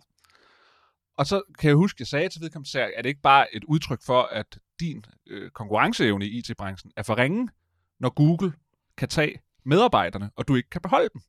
Og 1.17 1.25
så 1.25 1.41
kan 1.59 1.67
jeg 1.67 1.75
huske, 1.75 1.95
jeg 1.99 2.07
sagde 2.07 2.29
til 2.29 2.41
vedkommende, 2.41 2.79
er 2.79 3.01
det 3.01 3.09
ikke 3.09 3.21
bare 3.21 3.55
et 3.55 3.63
udtryk 3.63 3.99
for, 4.05 4.21
at 4.21 4.59
din 4.79 5.05
øh, 5.27 5.51
konkurrenceevne 5.51 6.25
i 6.25 6.37
IT-branchen 6.37 6.91
er 6.97 7.03
for 7.03 7.17
ringe? 7.17 7.49
når 7.99 8.09
Google 8.09 8.53
kan 8.97 9.09
tage 9.09 9.39
medarbejderne, 9.65 10.32
og 10.36 10.48
du 10.48 10.55
ikke 10.55 10.70
kan 10.70 10.82
beholde 10.82 11.10
dem. 11.13 11.22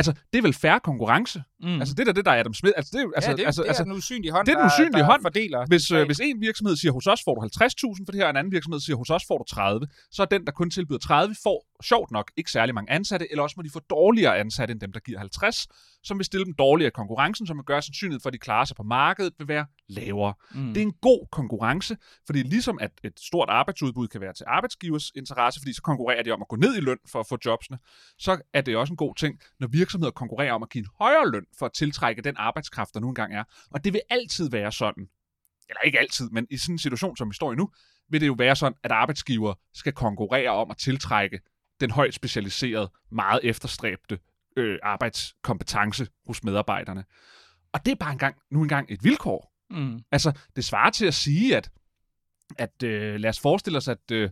Altså, 0.00 0.12
det 0.32 0.38
er 0.38 0.42
vel 0.42 0.52
færre 0.52 0.80
konkurrence. 0.80 1.42
Mm. 1.62 1.80
Altså, 1.80 1.94
det 1.94 2.08
er 2.08 2.12
det, 2.12 2.24
der 2.24 2.32
er 2.32 2.40
Adam 2.40 2.54
Smith. 2.54 2.72
Altså, 2.76 2.90
det 2.96 3.04
er, 3.04 3.08
altså, 3.16 3.30
ja, 3.30 3.36
det, 3.36 3.46
altså, 3.46 3.62
det 3.62 3.68
altså, 3.68 3.82
er 3.82 3.84
den 3.84 3.92
usynlige 3.92 4.32
hånd, 4.32 4.46
det 4.46 4.52
er 4.52 4.58
den 4.58 4.66
usynlige 4.66 4.98
der 4.98 5.04
hånd. 5.04 5.22
fordeler. 5.22 5.66
hvis, 5.66 5.90
øh, 5.90 6.06
hvis 6.06 6.20
en 6.22 6.40
virksomhed 6.40 6.76
siger, 6.76 6.92
hos 6.92 7.06
os 7.06 7.20
får 7.24 7.34
du 7.34 7.40
50.000 7.40 8.04
for 8.06 8.12
det 8.12 8.14
her, 8.14 8.24
og 8.24 8.30
en 8.30 8.36
anden 8.36 8.52
virksomhed 8.52 8.80
siger, 8.80 8.96
hos 8.96 9.10
os 9.10 9.22
får 9.28 9.38
du 9.38 9.44
30, 9.44 9.86
så 10.10 10.22
er 10.22 10.26
den, 10.26 10.44
der 10.46 10.52
kun 10.52 10.70
tilbyder 10.70 10.98
30, 10.98 11.34
får 11.42 11.66
sjovt 11.84 12.10
nok 12.10 12.32
ikke 12.36 12.50
særlig 12.50 12.74
mange 12.74 12.90
ansatte, 12.90 13.26
eller 13.30 13.42
også 13.42 13.54
må 13.56 13.62
de 13.62 13.70
få 13.70 13.80
dårligere 13.90 14.38
ansatte 14.38 14.72
end 14.72 14.80
dem, 14.80 14.92
der 14.92 15.00
giver 15.00 15.18
50, 15.18 15.66
som 16.02 16.18
vil 16.18 16.24
stille 16.24 16.44
dem 16.44 16.54
dårligere 16.54 16.88
i 16.88 16.90
konkurrencen, 16.94 17.46
som 17.46 17.56
vil 17.56 17.64
gøre 17.64 17.82
sandsynlighed 17.82 18.20
for, 18.20 18.28
at 18.28 18.32
de 18.32 18.38
klarer 18.38 18.64
sig 18.64 18.76
på 18.76 18.82
markedet, 18.82 19.32
vil 19.38 19.48
være 19.48 19.66
lavere. 19.88 20.34
Mm. 20.54 20.74
Det 20.74 20.76
er 20.76 20.82
en 20.82 20.94
god 21.00 21.26
konkurrence, 21.32 21.96
fordi 22.26 22.42
ligesom 22.42 22.78
at 22.80 22.90
et 23.04 23.20
stort 23.20 23.48
arbejdsudbud 23.48 24.08
kan 24.08 24.20
være 24.20 24.32
til 24.32 24.44
arbejdsgivers 24.48 25.10
interesse, 25.14 25.60
fordi 25.60 25.72
så 25.72 25.82
konkurrerer 25.82 26.22
de 26.22 26.30
om 26.30 26.42
at 26.42 26.48
gå 26.48 26.56
ned 26.56 26.76
i 26.76 26.80
løn 26.80 26.98
for 27.12 27.20
at 27.20 27.26
få 27.26 27.38
jobsene, 27.44 27.78
så 28.18 28.40
er 28.54 28.60
det 28.60 28.76
også 28.76 28.92
en 28.92 28.96
god 28.96 29.14
ting, 29.14 29.40
når 29.60 29.68
virksomheder 29.90 30.10
konkurrerer 30.10 30.52
om 30.52 30.62
at 30.62 30.70
give 30.70 30.82
en 30.82 30.90
højere 30.98 31.30
løn 31.30 31.46
for 31.58 31.66
at 31.66 31.72
tiltrække 31.72 32.22
den 32.22 32.34
arbejdskraft, 32.36 32.94
der 32.94 33.00
nu 33.00 33.08
engang 33.08 33.34
er. 33.34 33.44
Og 33.70 33.84
det 33.84 33.92
vil 33.92 34.02
altid 34.10 34.50
være 34.50 34.72
sådan, 34.72 35.08
eller 35.68 35.80
ikke 35.80 35.98
altid, 35.98 36.30
men 36.30 36.46
i 36.50 36.56
sådan 36.56 36.74
en 36.74 36.78
situation, 36.78 37.16
som 37.16 37.28
vi 37.28 37.34
står 37.34 37.52
i 37.52 37.56
nu, 37.56 37.70
vil 38.10 38.20
det 38.20 38.26
jo 38.26 38.34
være 38.38 38.56
sådan, 38.56 38.78
at 38.82 38.92
arbejdsgiver 38.92 39.54
skal 39.74 39.92
konkurrere 39.92 40.50
om 40.50 40.70
at 40.70 40.76
tiltrække 40.76 41.40
den 41.80 41.90
højt 41.90 42.14
specialiserede, 42.14 42.90
meget 43.12 43.40
efterstræbte 43.42 44.18
øh, 44.56 44.78
arbejdskompetence 44.82 46.06
hos 46.26 46.44
medarbejderne. 46.44 47.04
Og 47.72 47.86
det 47.86 47.92
er 47.92 47.96
bare 47.96 48.12
engang, 48.12 48.36
nu 48.50 48.62
engang 48.62 48.86
et 48.90 49.04
vilkår. 49.04 49.52
Mm. 49.70 50.00
Altså, 50.12 50.38
det 50.56 50.64
svarer 50.64 50.90
til 50.90 51.06
at 51.06 51.14
sige, 51.14 51.56
at, 51.56 51.70
at 52.58 52.82
øh, 52.82 53.20
lad 53.20 53.30
os 53.30 53.40
forestille 53.40 53.76
os, 53.76 53.88
at, 53.88 54.10
øh, 54.12 54.30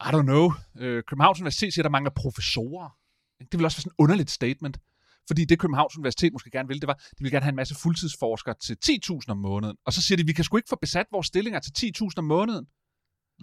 I 0.00 0.08
don't 0.08 0.22
know, 0.22 0.52
øh, 0.78 1.02
Københavns 1.02 1.40
Universitet 1.40 1.72
siger, 1.74 1.82
at 1.82 1.84
der 1.84 1.90
mangler 1.90 2.10
professorer. 2.10 2.99
Det 3.40 3.58
vil 3.58 3.64
også 3.64 3.76
være 3.76 3.82
sådan 3.82 3.90
et 3.98 4.02
underligt 4.04 4.30
statement. 4.30 4.78
Fordi 5.26 5.44
det 5.44 5.58
Københavns 5.58 5.96
Universitet 5.96 6.32
måske 6.32 6.50
gerne 6.50 6.68
ville, 6.68 6.80
det 6.80 6.86
var, 6.86 6.94
de 6.94 7.00
ville 7.18 7.30
gerne 7.30 7.42
have 7.44 7.48
en 7.50 7.56
masse 7.56 7.74
fuldtidsforskere 7.74 8.54
til 8.62 8.76
10.000 8.86 9.18
om 9.28 9.36
måneden. 9.38 9.76
Og 9.86 9.92
så 9.92 10.02
siger 10.02 10.16
de, 10.16 10.26
vi 10.26 10.32
kan 10.32 10.44
sgu 10.44 10.56
ikke 10.56 10.68
få 10.68 10.78
besat 10.80 11.06
vores 11.12 11.26
stillinger 11.26 11.60
til 11.60 11.92
10.000 12.02 12.08
om 12.16 12.24
måneden. 12.24 12.66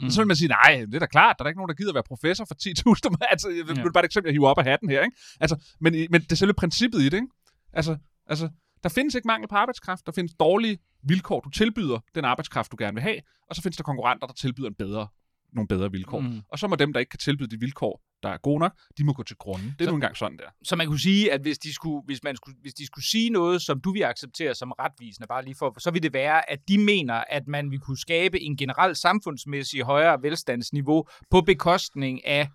Mm. 0.01 0.10
Så 0.10 0.22
vil 0.22 0.27
man 0.27 0.36
sige, 0.36 0.48
nej, 0.48 0.86
det 0.86 0.96
er 0.96 1.00
da 1.00 1.06
klart, 1.06 1.36
der 1.39 1.46
er 1.46 1.50
ikke 1.50 1.60
nogen, 1.60 1.70
der 1.70 1.75
gider 1.75 1.94
være 1.94 2.04
professor 2.04 2.46
for 2.46 2.56
10.000. 2.56 3.08
om- 3.08 3.16
Altså, 3.32 3.50
det 3.50 3.77
Ja. 3.77 3.84
er 3.84 3.92
bare 3.92 4.04
et 4.04 4.06
eksempel, 4.06 4.30
jeg 4.30 4.34
hiver 4.34 4.48
op 4.50 4.58
af 4.58 4.63
hatten 4.66 4.89
her. 4.89 5.01
Ikke? 5.04 5.18
Altså, 5.39 5.56
men, 5.80 5.94
men 6.12 6.22
det 6.22 6.32
er 6.32 6.36
selve 6.36 6.54
princippet 6.54 7.00
i 7.01 7.06
det. 7.06 7.13
Ikke? 7.13 7.27
Altså, 7.74 7.98
altså, 8.27 8.50
der 8.84 8.89
findes 8.89 9.16
ikke 9.16 9.27
mangel 9.27 9.48
på 9.50 9.56
arbejdskraft. 9.56 10.06
Der 10.06 10.12
findes 10.12 10.34
dårlige 10.39 10.77
vilkår. 11.04 11.39
Du 11.39 11.50
tilbyder 11.50 12.00
den 12.16 12.25
arbejdskraft, 12.25 12.72
du 12.72 12.75
gerne 12.80 12.94
vil 12.94 13.04
have. 13.04 13.20
Og 13.50 13.56
så 13.56 13.62
findes 13.62 13.77
der 13.77 13.84
konkurrenter, 13.84 14.27
der 14.27 14.34
tilbyder 14.34 14.68
en 14.68 14.75
bedre, 14.75 15.08
nogle 15.54 15.68
bedre 15.68 15.92
vilkår. 15.92 16.20
Mm. 16.20 16.42
Og 16.51 16.60
så 16.60 16.68
må 16.68 16.75
dem, 16.75 16.94
der 16.94 17.00
ikke 17.00 17.10
kan 17.10 17.20
tilbyde 17.20 17.50
de 17.50 17.60
vilkår, 17.60 18.01
der 18.24 18.29
er 18.29 18.38
gode 18.38 18.59
nok, 18.59 18.74
de 18.97 19.03
må 19.03 19.13
gå 19.13 19.24
til 19.24 19.36
grunden. 19.36 19.69
Det 19.79 19.81
er 19.81 19.86
Så- 19.86 19.91
nu 19.91 19.95
engang 19.95 20.17
sådan 20.17 20.38
der. 20.38 20.50
Så 20.63 20.75
man 20.75 20.88
kunne 20.88 21.00
sige, 21.00 21.31
at 21.31 21.41
hvis 21.41 21.57
de 21.59 21.74
skulle, 21.74 22.01
hvis 22.05 22.24
man 22.24 22.36
skulle, 22.36 22.57
hvis 22.62 22.74
de 22.74 22.86
skulle 22.86 23.05
sige 23.05 23.29
noget, 23.29 23.62
som 23.62 23.81
du 23.81 23.91
vil 23.93 24.03
acceptere 24.03 24.55
som 24.55 24.71
retvisende, 24.71 25.27
bare 25.27 25.43
lige 25.45 25.55
for, 25.59 25.75
så 25.79 25.91
vil 25.91 26.03
det 26.03 26.13
være, 26.13 26.50
at 26.51 26.59
de 26.67 26.77
mener, 26.77 27.24
at 27.29 27.47
man 27.47 27.71
vil 27.71 27.79
kunne 27.79 27.97
skabe 27.97 28.41
en 28.41 28.57
generelt 28.57 28.97
samfundsmæssig 28.97 29.81
højere 29.81 30.17
velstandsniveau 30.21 31.07
på 31.31 31.41
bekostning 31.41 32.25
af 32.25 32.50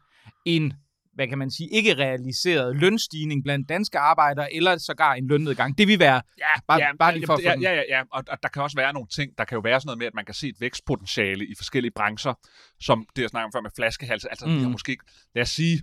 en 0.45 0.73
hvad 1.14 1.28
kan 1.28 1.38
man 1.38 1.50
sige, 1.50 1.69
ikke 1.73 1.95
realiseret 1.95 2.76
lønstigning 2.76 3.45
blandt 3.45 3.69
danske 3.69 3.99
arbejdere, 3.99 4.54
eller 4.54 4.78
sågar 4.78 5.12
en 5.14 5.26
lønnedgang. 5.28 5.78
Det 5.78 5.88
vil 5.88 5.99
være 5.99 6.23
Ja, 6.38 6.45
Bare- 6.69 6.78
ja, 6.81 6.90
bare 6.99 7.14
lige 7.14 7.26
for 7.26 7.40
ja, 7.42 7.54
ja, 7.61 7.73
ja, 7.75 7.83
ja. 7.88 8.02
Og, 8.12 8.25
og 8.28 8.38
der 8.42 8.49
kan 8.49 8.62
også 8.62 8.76
være 8.76 8.92
nogle 8.92 9.09
ting, 9.09 9.38
der 9.38 9.45
kan 9.45 9.57
jo 9.57 9.61
være 9.61 9.81
sådan 9.81 9.87
noget 9.88 9.99
med, 9.99 10.07
at 10.07 10.14
man 10.14 10.25
kan 10.25 10.35
se 10.35 10.49
et 10.49 10.57
vækstpotentiale 10.61 11.47
i 11.47 11.54
forskellige 11.57 11.92
brancher, 11.97 12.35
som 12.81 13.07
det 13.16 13.23
jeg 13.23 13.31
snakker 13.31 13.45
om 13.47 13.52
før 13.52 13.61
med 13.61 13.71
flaskehalse. 13.76 14.28
Altså, 14.31 14.47
mm. 14.47 14.54
vi 14.54 14.59
har 14.61 14.66
Mm. 14.66 14.73
måske, 14.73 14.97
lad 15.35 15.42
os 15.42 15.50
sige, 15.50 15.83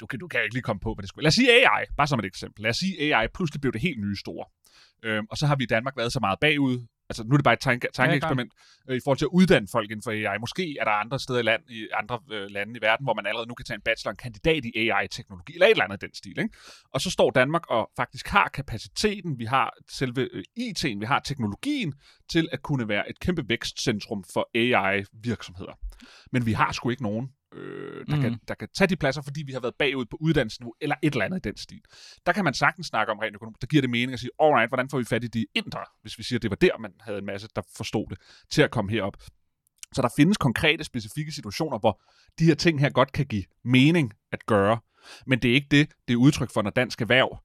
du 0.00 0.06
kan, 0.06 0.18
du 0.18 0.28
kan 0.28 0.40
jo 0.40 0.44
ikke 0.44 0.54
lige 0.54 0.62
komme 0.62 0.80
på, 0.80 0.94
hvad 0.94 1.02
det 1.02 1.08
skulle 1.08 1.22
Lad 1.22 1.28
os 1.28 1.34
sige 1.34 1.50
AI, 1.52 1.84
bare 1.96 2.06
som 2.06 2.18
et 2.18 2.24
eksempel. 2.24 2.62
Lad 2.62 2.70
os 2.70 2.76
sige 2.76 3.14
AI, 3.16 3.26
pludselig 3.34 3.60
blev 3.60 3.72
det 3.72 3.80
helt 3.80 4.00
nye 4.00 4.16
store. 4.16 4.46
Øhm, 5.02 5.26
og 5.30 5.36
så 5.36 5.46
har 5.46 5.56
vi 5.56 5.64
i 5.64 5.66
Danmark 5.66 5.96
været 5.96 6.12
så 6.12 6.20
meget 6.20 6.38
bagud, 6.40 6.86
altså 7.08 7.24
nu 7.24 7.32
er 7.32 7.36
det 7.36 7.44
bare 7.44 7.54
et 7.54 7.60
tanke, 7.60 7.88
tankeeksperiment, 7.94 8.52
øh, 8.88 8.96
i 8.96 9.00
forhold 9.04 9.18
til 9.18 9.24
at 9.24 9.30
uddanne 9.32 9.68
folk 9.72 9.90
inden 9.90 10.02
for 10.02 10.10
AI. 10.10 10.38
Måske 10.40 10.76
er 10.80 10.84
der 10.84 10.90
andre 10.90 11.18
steder 11.18 11.38
i, 11.38 11.42
land, 11.42 11.62
i 11.68 11.88
andre 12.00 12.20
øh, 12.32 12.50
lande 12.50 12.78
i 12.78 12.82
verden, 12.82 13.06
hvor 13.06 13.14
man 13.14 13.26
allerede 13.26 13.48
nu 13.48 13.54
kan 13.54 13.64
tage 13.64 13.74
en 13.74 13.80
bachelor 13.80 14.10
en 14.10 14.16
kandidat 14.16 14.64
i 14.64 14.88
AI-teknologi, 14.88 15.52
eller 15.52 15.66
et 15.66 15.70
eller 15.70 15.84
andet 15.84 16.00
den 16.00 16.14
stil. 16.14 16.38
Ikke? 16.38 16.54
Og 16.94 17.00
så 17.00 17.10
står 17.10 17.30
Danmark 17.30 17.66
og 17.70 17.90
faktisk 17.96 18.28
har 18.28 18.48
kapaciteten, 18.48 19.38
vi 19.38 19.44
har 19.44 19.76
selve 19.90 20.28
øh, 20.32 20.44
IT'en, 20.58 20.98
vi 20.98 21.06
har 21.06 21.20
teknologien 21.20 21.94
til 22.30 22.48
at 22.52 22.62
kunne 22.62 22.88
være 22.88 23.10
et 23.10 23.20
kæmpe 23.20 23.48
vækstcentrum 23.48 24.24
for 24.32 24.50
AI-virksomheder. 24.54 25.78
Men 26.32 26.46
vi 26.46 26.52
har 26.52 26.72
sgu 26.72 26.90
ikke 26.90 27.02
nogen, 27.02 27.30
øh, 27.54 28.06
der, 28.06 28.16
mm. 28.16 28.22
kan, 28.22 28.38
der 28.48 28.54
kan 28.54 28.68
tage 28.74 28.88
de 28.88 28.96
pladser, 28.96 29.22
fordi 29.22 29.42
vi 29.42 29.52
har 29.52 29.60
været 29.60 29.74
bagud 29.74 30.04
på 30.04 30.16
uddannelsesniveau, 30.20 30.74
eller 30.80 30.96
et 31.02 31.12
eller 31.12 31.24
andet 31.24 31.46
i 31.46 31.48
den 31.48 31.56
stil. 31.56 31.80
Der 32.26 32.32
kan 32.32 32.44
man 32.44 32.54
sagtens 32.54 32.86
snakke 32.86 33.12
om 33.12 33.18
rent 33.18 33.34
økonomisk. 33.34 33.60
Der 33.60 33.66
giver 33.66 33.80
det 33.80 33.90
mening 33.90 34.12
at 34.12 34.20
sige, 34.20 34.30
alright, 34.40 34.70
hvordan 34.70 34.88
får 34.90 34.98
vi 34.98 35.04
fat 35.04 35.24
i 35.24 35.26
de 35.26 35.46
indre, 35.54 35.80
hvis 36.02 36.18
vi 36.18 36.22
siger, 36.22 36.38
at 36.38 36.42
det 36.42 36.50
var 36.50 36.56
der, 36.56 36.78
man 36.78 36.92
havde 37.00 37.18
en 37.18 37.26
masse, 37.26 37.48
der 37.56 37.62
forstod 37.76 38.06
det, 38.10 38.18
til 38.50 38.62
at 38.62 38.70
komme 38.70 38.90
herop. 38.90 39.16
Så 39.92 40.02
der 40.02 40.08
findes 40.16 40.36
konkrete, 40.36 40.84
specifikke 40.84 41.32
situationer, 41.32 41.78
hvor 41.78 42.02
de 42.38 42.44
her 42.44 42.54
ting 42.54 42.80
her 42.80 42.90
godt 42.90 43.12
kan 43.12 43.26
give 43.26 43.44
mening 43.64 44.12
at 44.32 44.46
gøre. 44.46 44.78
Men 45.26 45.38
det 45.38 45.50
er 45.50 45.54
ikke 45.54 45.68
det, 45.70 45.90
det 46.08 46.14
er 46.14 46.18
udtryk 46.18 46.50
for, 46.52 46.62
når 46.62 46.70
dansk 46.70 47.00
erhverv 47.00 47.38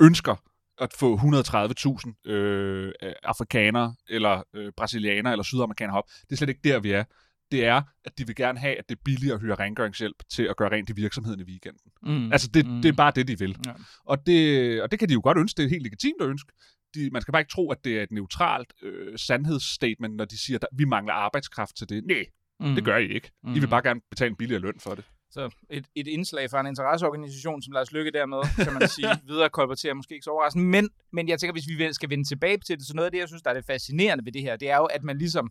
ønsker 0.00 0.36
at 0.78 0.92
få 0.92 1.16
130.000 1.16 2.30
øh, 2.30 2.92
afrikanere, 3.22 3.94
eller 4.08 4.42
øh, 4.54 4.72
brasilianere, 4.76 5.32
eller 5.32 5.44
sydamerikanere 5.44 5.98
op. 5.98 6.04
Det 6.20 6.32
er 6.32 6.36
slet 6.36 6.48
ikke 6.48 6.60
der, 6.64 6.80
vi 6.80 6.90
er. 6.92 7.04
Det 7.52 7.64
er, 7.64 7.82
at 8.04 8.18
de 8.18 8.26
vil 8.26 8.36
gerne 8.36 8.58
have, 8.58 8.76
at 8.78 8.88
det 8.88 8.94
er 8.96 9.00
billigere 9.04 9.34
at 9.34 9.40
hyre 9.40 9.54
rengøringshjælp 9.54 10.16
til 10.32 10.42
at 10.42 10.56
gøre 10.56 10.70
rent 10.70 10.90
i 10.90 10.92
virksomheden 10.96 11.40
i 11.40 11.44
weekenden. 11.44 11.90
Mm. 12.02 12.32
Altså, 12.32 12.48
det, 12.54 12.66
Mm. 12.66 12.82
det 12.82 12.88
er 12.88 12.92
bare 12.92 13.12
det, 13.16 13.28
de 13.28 13.38
vil. 13.38 13.56
Ja. 13.66 13.72
Og, 14.04 14.26
det, 14.26 14.82
og 14.82 14.90
det 14.90 14.98
kan 14.98 15.08
de 15.08 15.14
jo 15.14 15.20
godt 15.24 15.38
ønske. 15.38 15.56
Det 15.58 15.64
er 15.64 15.68
helt 15.68 15.82
legitimt 15.82 16.20
at 16.20 16.26
ønske. 16.28 16.52
De, 16.94 17.10
man 17.12 17.22
skal 17.22 17.32
bare 17.32 17.40
ikke 17.40 17.50
tro, 17.52 17.70
at 17.70 17.84
det 17.84 17.98
er 17.98 18.02
et 18.02 18.10
neutralt 18.10 18.72
øh, 18.82 19.18
sandhedsstatement, 19.18 20.16
når 20.16 20.24
de 20.24 20.38
siger, 20.38 20.58
at 20.62 20.66
vi 20.72 20.84
mangler 20.84 21.14
arbejdskraft 21.14 21.76
til 21.76 21.88
det. 21.88 22.04
Nej, 22.06 22.24
mm. 22.60 22.74
det 22.74 22.84
gør 22.84 22.96
I 22.96 23.08
ikke. 23.08 23.30
I 23.48 23.50
vil 23.52 23.62
Mm. 23.62 23.68
bare 23.70 23.82
gerne 23.82 24.00
betale 24.10 24.30
en 24.30 24.36
billigere 24.36 24.60
løn 24.62 24.80
for 24.80 24.94
det. 24.94 25.04
Så 25.30 25.50
et, 25.70 25.86
et 25.94 26.06
indslag 26.06 26.50
fra 26.50 26.60
en 26.60 26.66
interesseorganisation, 26.66 27.62
som 27.62 27.72
Lars 27.72 27.92
Lykke 27.92 28.10
dermed, 28.10 28.64
kan 28.64 28.72
man 28.72 28.88
sige, 28.88 29.08
videre 29.30 29.48
kolporterer 29.50 29.94
måske 29.94 30.14
ikke 30.14 30.24
så 30.24 30.30
overraskende. 30.30 30.64
Men, 30.66 30.88
men 31.12 31.28
jeg 31.28 31.40
tænker, 31.40 31.52
hvis 31.52 31.68
vi 31.68 31.92
skal 31.92 32.10
vende 32.10 32.24
tilbage 32.28 32.58
til 32.66 32.78
det, 32.78 32.86
så 32.86 32.92
noget 32.94 33.06
af 33.06 33.12
det, 33.12 33.18
jeg 33.18 33.28
synes, 33.28 33.42
der 33.42 33.50
er 33.50 33.54
det 33.54 33.64
fascinerende 33.64 34.24
ved 34.24 34.32
det 34.32 34.42
her, 34.42 34.56
det 34.56 34.70
er 34.70 34.76
jo, 34.76 34.84
at 34.84 35.02
man 35.04 35.18
ligesom, 35.18 35.50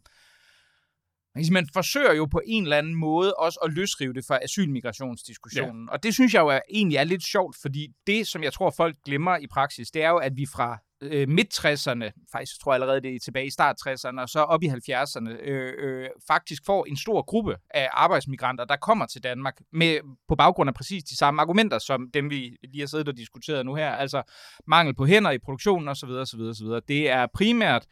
man, 1.52 1.70
forsøger 1.74 2.14
jo 2.14 2.26
på 2.26 2.42
en 2.46 2.64
eller 2.64 2.78
anden 2.78 2.96
måde 2.96 3.34
også 3.34 3.60
at 3.64 3.74
løsrive 3.74 4.14
det 4.14 4.26
fra 4.26 4.40
asylmigrationsdiskussionen. 4.44 5.86
Ja. 5.86 5.94
Og 5.94 6.04
det 6.04 6.14
synes 6.14 6.34
jeg 6.34 6.40
jo 6.40 6.48
er, 6.48 6.60
egentlig 6.70 6.98
er 6.98 7.04
lidt 7.04 7.24
sjovt, 7.24 7.56
fordi 7.62 7.88
det, 8.08 8.28
som 8.28 8.44
jeg 8.44 8.54
tror, 8.54 8.70
folk 8.70 8.96
glemmer 9.06 9.38
i 9.38 9.48
praksis, 9.48 9.92
det 9.92 10.04
er 10.04 10.10
jo, 10.10 10.18
at 10.18 10.38
vi 10.38 10.46
fra 10.46 10.78
øh, 11.02 11.30
midt-60'erne, 11.30 12.28
faktisk 12.32 12.62
tror 12.62 12.72
jeg 12.72 12.82
allerede 12.82 13.02
det 13.02 13.16
er 13.16 13.20
tilbage 13.20 13.46
i 13.46 13.50
start-60'erne, 13.50 14.22
og 14.22 14.30
så 14.30 14.40
op 14.40 14.64
i 14.64 14.68
70'erne, 14.68 15.30
øh, 15.30 15.74
øh, 15.78 16.10
faktisk 16.28 16.66
får 16.66 16.86
en 16.86 16.98
stor 16.98 17.22
gruppe 17.22 17.56
af 17.70 17.90
arbejdsmigranter, 17.92 18.66
der 18.66 18.76
kommer 18.76 19.06
til 19.06 19.24
Danmark 19.24 19.62
med, 19.74 20.00
på 20.28 20.36
baggrund 20.36 20.68
af 20.68 20.74
præcis 20.74 21.04
de 21.04 21.18
samme 21.18 21.42
argumenter, 21.42 21.80
som 21.80 22.12
dem 22.14 22.30
vi 22.30 22.58
lige 22.64 22.80
har 22.80 22.88
siddet 22.88 23.08
og 23.08 23.18
diskuteret 23.18 23.66
nu 23.66 23.76
her, 23.76 23.92
altså 23.92 24.24
mangel 24.68 24.96
på 24.96 25.06
hænder 25.06 25.32
i 25.32 25.38
produktionen 25.38 25.88
osv. 25.88 26.10
osv., 26.10 26.40
osv. 26.40 26.68
Det 26.88 27.10
er 27.10 27.28
primært 27.34 27.86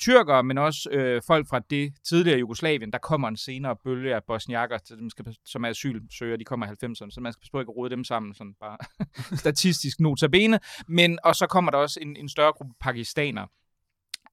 tyrkere, 0.00 0.44
men 0.44 0.58
også 0.58 0.90
øh, 0.90 1.22
folk 1.26 1.48
fra 1.48 1.60
det 1.70 1.92
tidligere 2.08 2.38
Jugoslavien. 2.38 2.92
Der 2.92 2.98
kommer 2.98 3.28
en 3.28 3.36
senere 3.36 3.76
bølge 3.84 4.14
af 4.14 4.24
bosniakker, 4.26 4.78
til 4.78 4.96
skal, 5.10 5.36
som 5.44 5.64
er 5.64 5.68
asylsøgere, 5.68 6.38
de 6.38 6.44
kommer 6.44 6.66
i 6.66 6.70
90'erne, 6.70 7.10
så 7.10 7.20
man 7.20 7.32
skal 7.32 7.40
passe 7.40 7.60
ikke 7.60 7.70
at 7.70 7.76
rode 7.76 7.90
dem 7.90 8.04
sammen, 8.04 8.34
sådan 8.34 8.54
bare 8.60 8.78
statistisk 9.44 10.00
notabene. 10.00 10.60
Men, 10.88 11.18
og 11.24 11.36
så 11.36 11.46
kommer 11.46 11.70
der 11.70 11.78
også 11.78 12.00
en, 12.02 12.16
en 12.16 12.28
større 12.28 12.52
gruppe 12.52 12.74
pakistanere. 12.80 13.48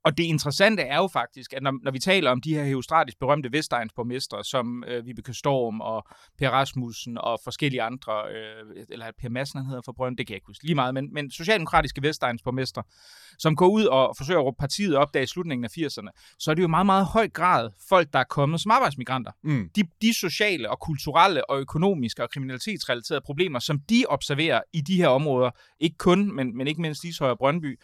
Og 0.06 0.18
det 0.18 0.24
interessante 0.24 0.82
er 0.82 0.98
jo 0.98 1.08
faktisk, 1.08 1.54
at 1.54 1.64
når, 1.64 1.74
når 1.84 1.92
vi 1.92 2.00
taler 2.00 2.32
om 2.32 2.42
de 2.42 2.56
her 2.56 2.64
heostratisk 2.64 3.20
berømte 3.20 3.52
Vestegnsborgmestre, 3.52 4.44
som 4.44 4.84
øh, 4.88 5.06
Vibeke 5.06 5.34
Storm 5.34 5.82
og 5.82 6.08
Per 6.38 6.50
Rasmussen 6.50 7.18
og 7.18 7.40
forskellige 7.44 7.82
andre, 7.82 8.14
øh, 8.32 8.86
eller 8.90 9.06
Per 9.22 9.30
Madsen 9.30 9.60
han 9.60 9.68
hedder 9.68 9.82
for 9.86 9.92
Brønd, 9.92 10.18
det 10.18 10.28
kan 10.28 10.34
jeg 10.34 10.38
ikke 10.38 10.48
huske 10.48 10.64
lige 10.64 10.76
meget, 10.76 10.94
men, 10.94 11.14
men 11.14 11.32
socialdemokratiske 11.32 12.02
Vestegnsborgmestre, 12.02 12.84
som 13.40 13.56
går 13.56 13.68
ud 13.68 13.86
og 13.86 14.14
forsøger 14.18 14.40
at 14.40 14.46
råbe 14.46 14.58
partiet 14.60 14.96
op 14.96 15.14
der 15.14 15.22
i 15.22 15.26
slutningen 15.26 15.66
af 15.66 15.78
80'erne, 15.78 16.36
så 16.40 16.52
er 16.52 16.56
det 16.56 16.62
jo 16.62 16.68
meget, 16.68 16.86
meget 16.86 17.06
høj 17.06 17.30
grad 17.30 17.70
folk, 17.90 18.14
der 18.14 18.20
er 18.20 18.24
kommet 18.24 18.62
som 18.62 18.72
arbejdsmigranter. 18.72 19.32
Mm. 19.44 19.70
De, 19.76 19.84
de 20.02 20.14
sociale 20.14 20.70
og 20.72 20.80
kulturelle 20.80 21.50
og 21.50 21.60
økonomiske 21.60 22.24
og 22.24 22.30
kriminalitetsrelaterede 22.30 23.22
problemer, 23.26 23.60
som 23.60 23.80
de 23.80 24.06
observerer 24.10 24.62
i 24.74 24.82
de 24.82 24.96
her 24.96 25.08
områder, 25.08 25.50
ikke 25.80 25.98
kun, 25.98 26.36
men, 26.36 26.58
men 26.58 26.68
ikke 26.68 26.82
mindst 26.82 27.04
Ishøj 27.04 27.30
og 27.30 27.38
Brøndby, 27.38 27.80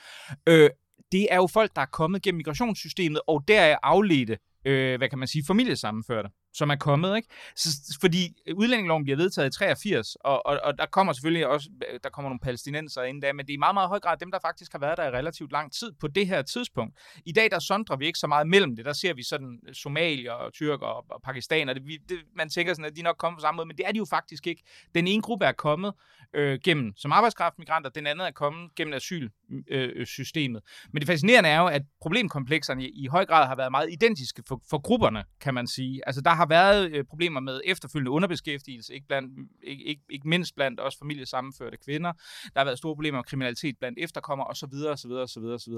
øh, 0.47 0.69
det 1.11 1.27
er 1.31 1.35
jo 1.35 1.47
folk, 1.47 1.75
der 1.75 1.81
er 1.81 1.85
kommet 1.85 2.21
gennem 2.21 2.37
migrationssystemet, 2.37 3.21
og 3.27 3.43
der 3.47 3.61
er 3.61 3.77
afledte, 3.83 4.37
øh, 4.65 4.97
hvad 4.97 5.09
kan 5.09 5.19
man 5.19 5.27
sige, 5.27 5.43
familiesammenførte 5.47 6.29
som 6.53 6.69
er 6.69 6.75
kommet, 6.75 7.15
ikke? 7.15 7.27
Så, 7.55 7.97
fordi 8.01 8.33
øh, 8.47 8.55
udlændingeloven 8.55 9.03
bliver 9.03 9.17
vedtaget 9.17 9.55
i 9.55 9.57
83, 9.57 10.15
og, 10.15 10.45
og, 10.45 10.59
og 10.63 10.77
der 10.77 10.85
kommer 10.85 11.13
selvfølgelig 11.13 11.47
også 11.47 11.69
øh, 11.91 11.99
der 12.03 12.09
kommer 12.09 12.29
nogle 12.29 12.39
palæstinenser 12.39 13.03
ind 13.03 13.21
der, 13.21 13.33
men 13.33 13.45
det 13.45 13.53
er 13.53 13.57
i 13.57 13.57
meget, 13.57 13.73
meget 13.73 13.89
høj 13.89 13.99
grad 13.99 14.17
dem, 14.17 14.31
der 14.31 14.39
faktisk 14.41 14.71
har 14.71 14.79
været 14.79 14.97
der 14.97 15.03
i 15.03 15.09
relativt 15.09 15.51
lang 15.51 15.73
tid 15.73 15.91
på 15.99 16.07
det 16.07 16.27
her 16.27 16.41
tidspunkt. 16.41 16.97
I 17.25 17.31
dag, 17.31 17.51
der 17.51 17.59
sondrer 17.59 17.95
vi 17.95 18.05
ikke 18.05 18.19
så 18.19 18.27
meget 18.27 18.47
mellem 18.47 18.75
det. 18.75 18.85
Der 18.85 18.93
ser 18.93 19.13
vi 19.13 19.23
sådan 19.23 19.59
øh, 19.67 19.73
somalier 19.73 20.31
og 20.31 20.53
tyrker 20.53 20.85
og, 20.85 21.05
og 21.09 21.21
pakistaner. 21.21 21.73
Det, 21.73 21.87
vi, 21.87 21.97
det, 22.09 22.17
man 22.35 22.49
tænker 22.49 22.73
sådan, 22.73 22.85
at 22.85 22.95
de 22.95 23.01
nok 23.01 23.15
kommer 23.17 23.37
på 23.37 23.41
samme 23.41 23.55
måde, 23.57 23.67
men 23.67 23.77
det 23.77 23.87
er 23.87 23.91
de 23.91 23.97
jo 23.97 24.05
faktisk 24.09 24.47
ikke. 24.47 24.63
Den 24.95 25.07
ene 25.07 25.21
gruppe 25.21 25.45
er 25.45 25.51
kommet 25.51 25.93
øh, 26.33 26.59
gennem 26.63 26.93
som 26.97 27.11
arbejdskraftmigranter, 27.11 27.89
den 27.89 28.07
anden 28.07 28.27
er 28.27 28.31
kommet 28.31 28.75
gennem 28.75 28.93
asylsystemet. 28.93 30.61
Øh, 30.65 30.89
men 30.93 30.99
det 31.01 31.07
fascinerende 31.07 31.49
er 31.49 31.59
jo, 31.59 31.67
at 31.67 31.81
problemkomplekserne 32.01 32.83
i, 32.83 33.03
i 33.03 33.07
høj 33.07 33.25
grad 33.25 33.47
har 33.47 33.55
været 33.55 33.71
meget 33.71 33.89
identiske 33.93 34.43
for, 34.47 34.61
for 34.69 34.81
grupperne, 34.81 35.23
kan 35.41 35.53
man 35.53 35.67
sige. 35.67 36.01
Altså, 36.07 36.21
der 36.21 36.31
har 36.41 36.47
været 36.47 36.91
øh, 36.91 37.03
problemer 37.03 37.39
med 37.39 37.61
efterfølgende 37.65 38.11
underbeskæftigelse, 38.11 38.93
ikke, 38.93 39.07
blandt, 39.07 39.49
ikke, 39.63 39.83
ikke, 39.83 40.01
ikke 40.09 40.29
mindst 40.29 40.55
blandt 40.55 40.79
også 40.79 40.97
familiesammenførte 40.99 41.77
kvinder. 41.77 42.13
Der 42.43 42.59
har 42.59 42.65
været 42.65 42.77
store 42.77 42.95
problemer 42.95 43.17
med 43.17 43.23
kriminalitet 43.23 43.75
blandt 43.79 43.99
efterkommere 44.01 44.47
osv. 44.47 44.73
osv. 44.89 45.11
osv. 45.11 45.43
osv. 45.43 45.73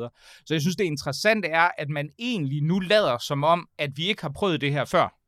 Så 0.46 0.53
jeg 0.53 0.62
synes, 0.62 0.75
det 0.75 0.84
interessante 0.84 1.48
er, 1.48 1.70
at 1.77 1.89
man 1.89 2.10
egentlig 2.20 2.62
nu 2.63 2.79
lader 2.79 3.17
som 3.17 3.43
om, 3.43 3.67
at 3.77 3.89
vi 3.96 4.05
ikke 4.05 4.22
har 4.22 4.32
prøvet 4.36 4.62
det 4.62 4.72
her 4.72 4.86
før. 4.86 5.20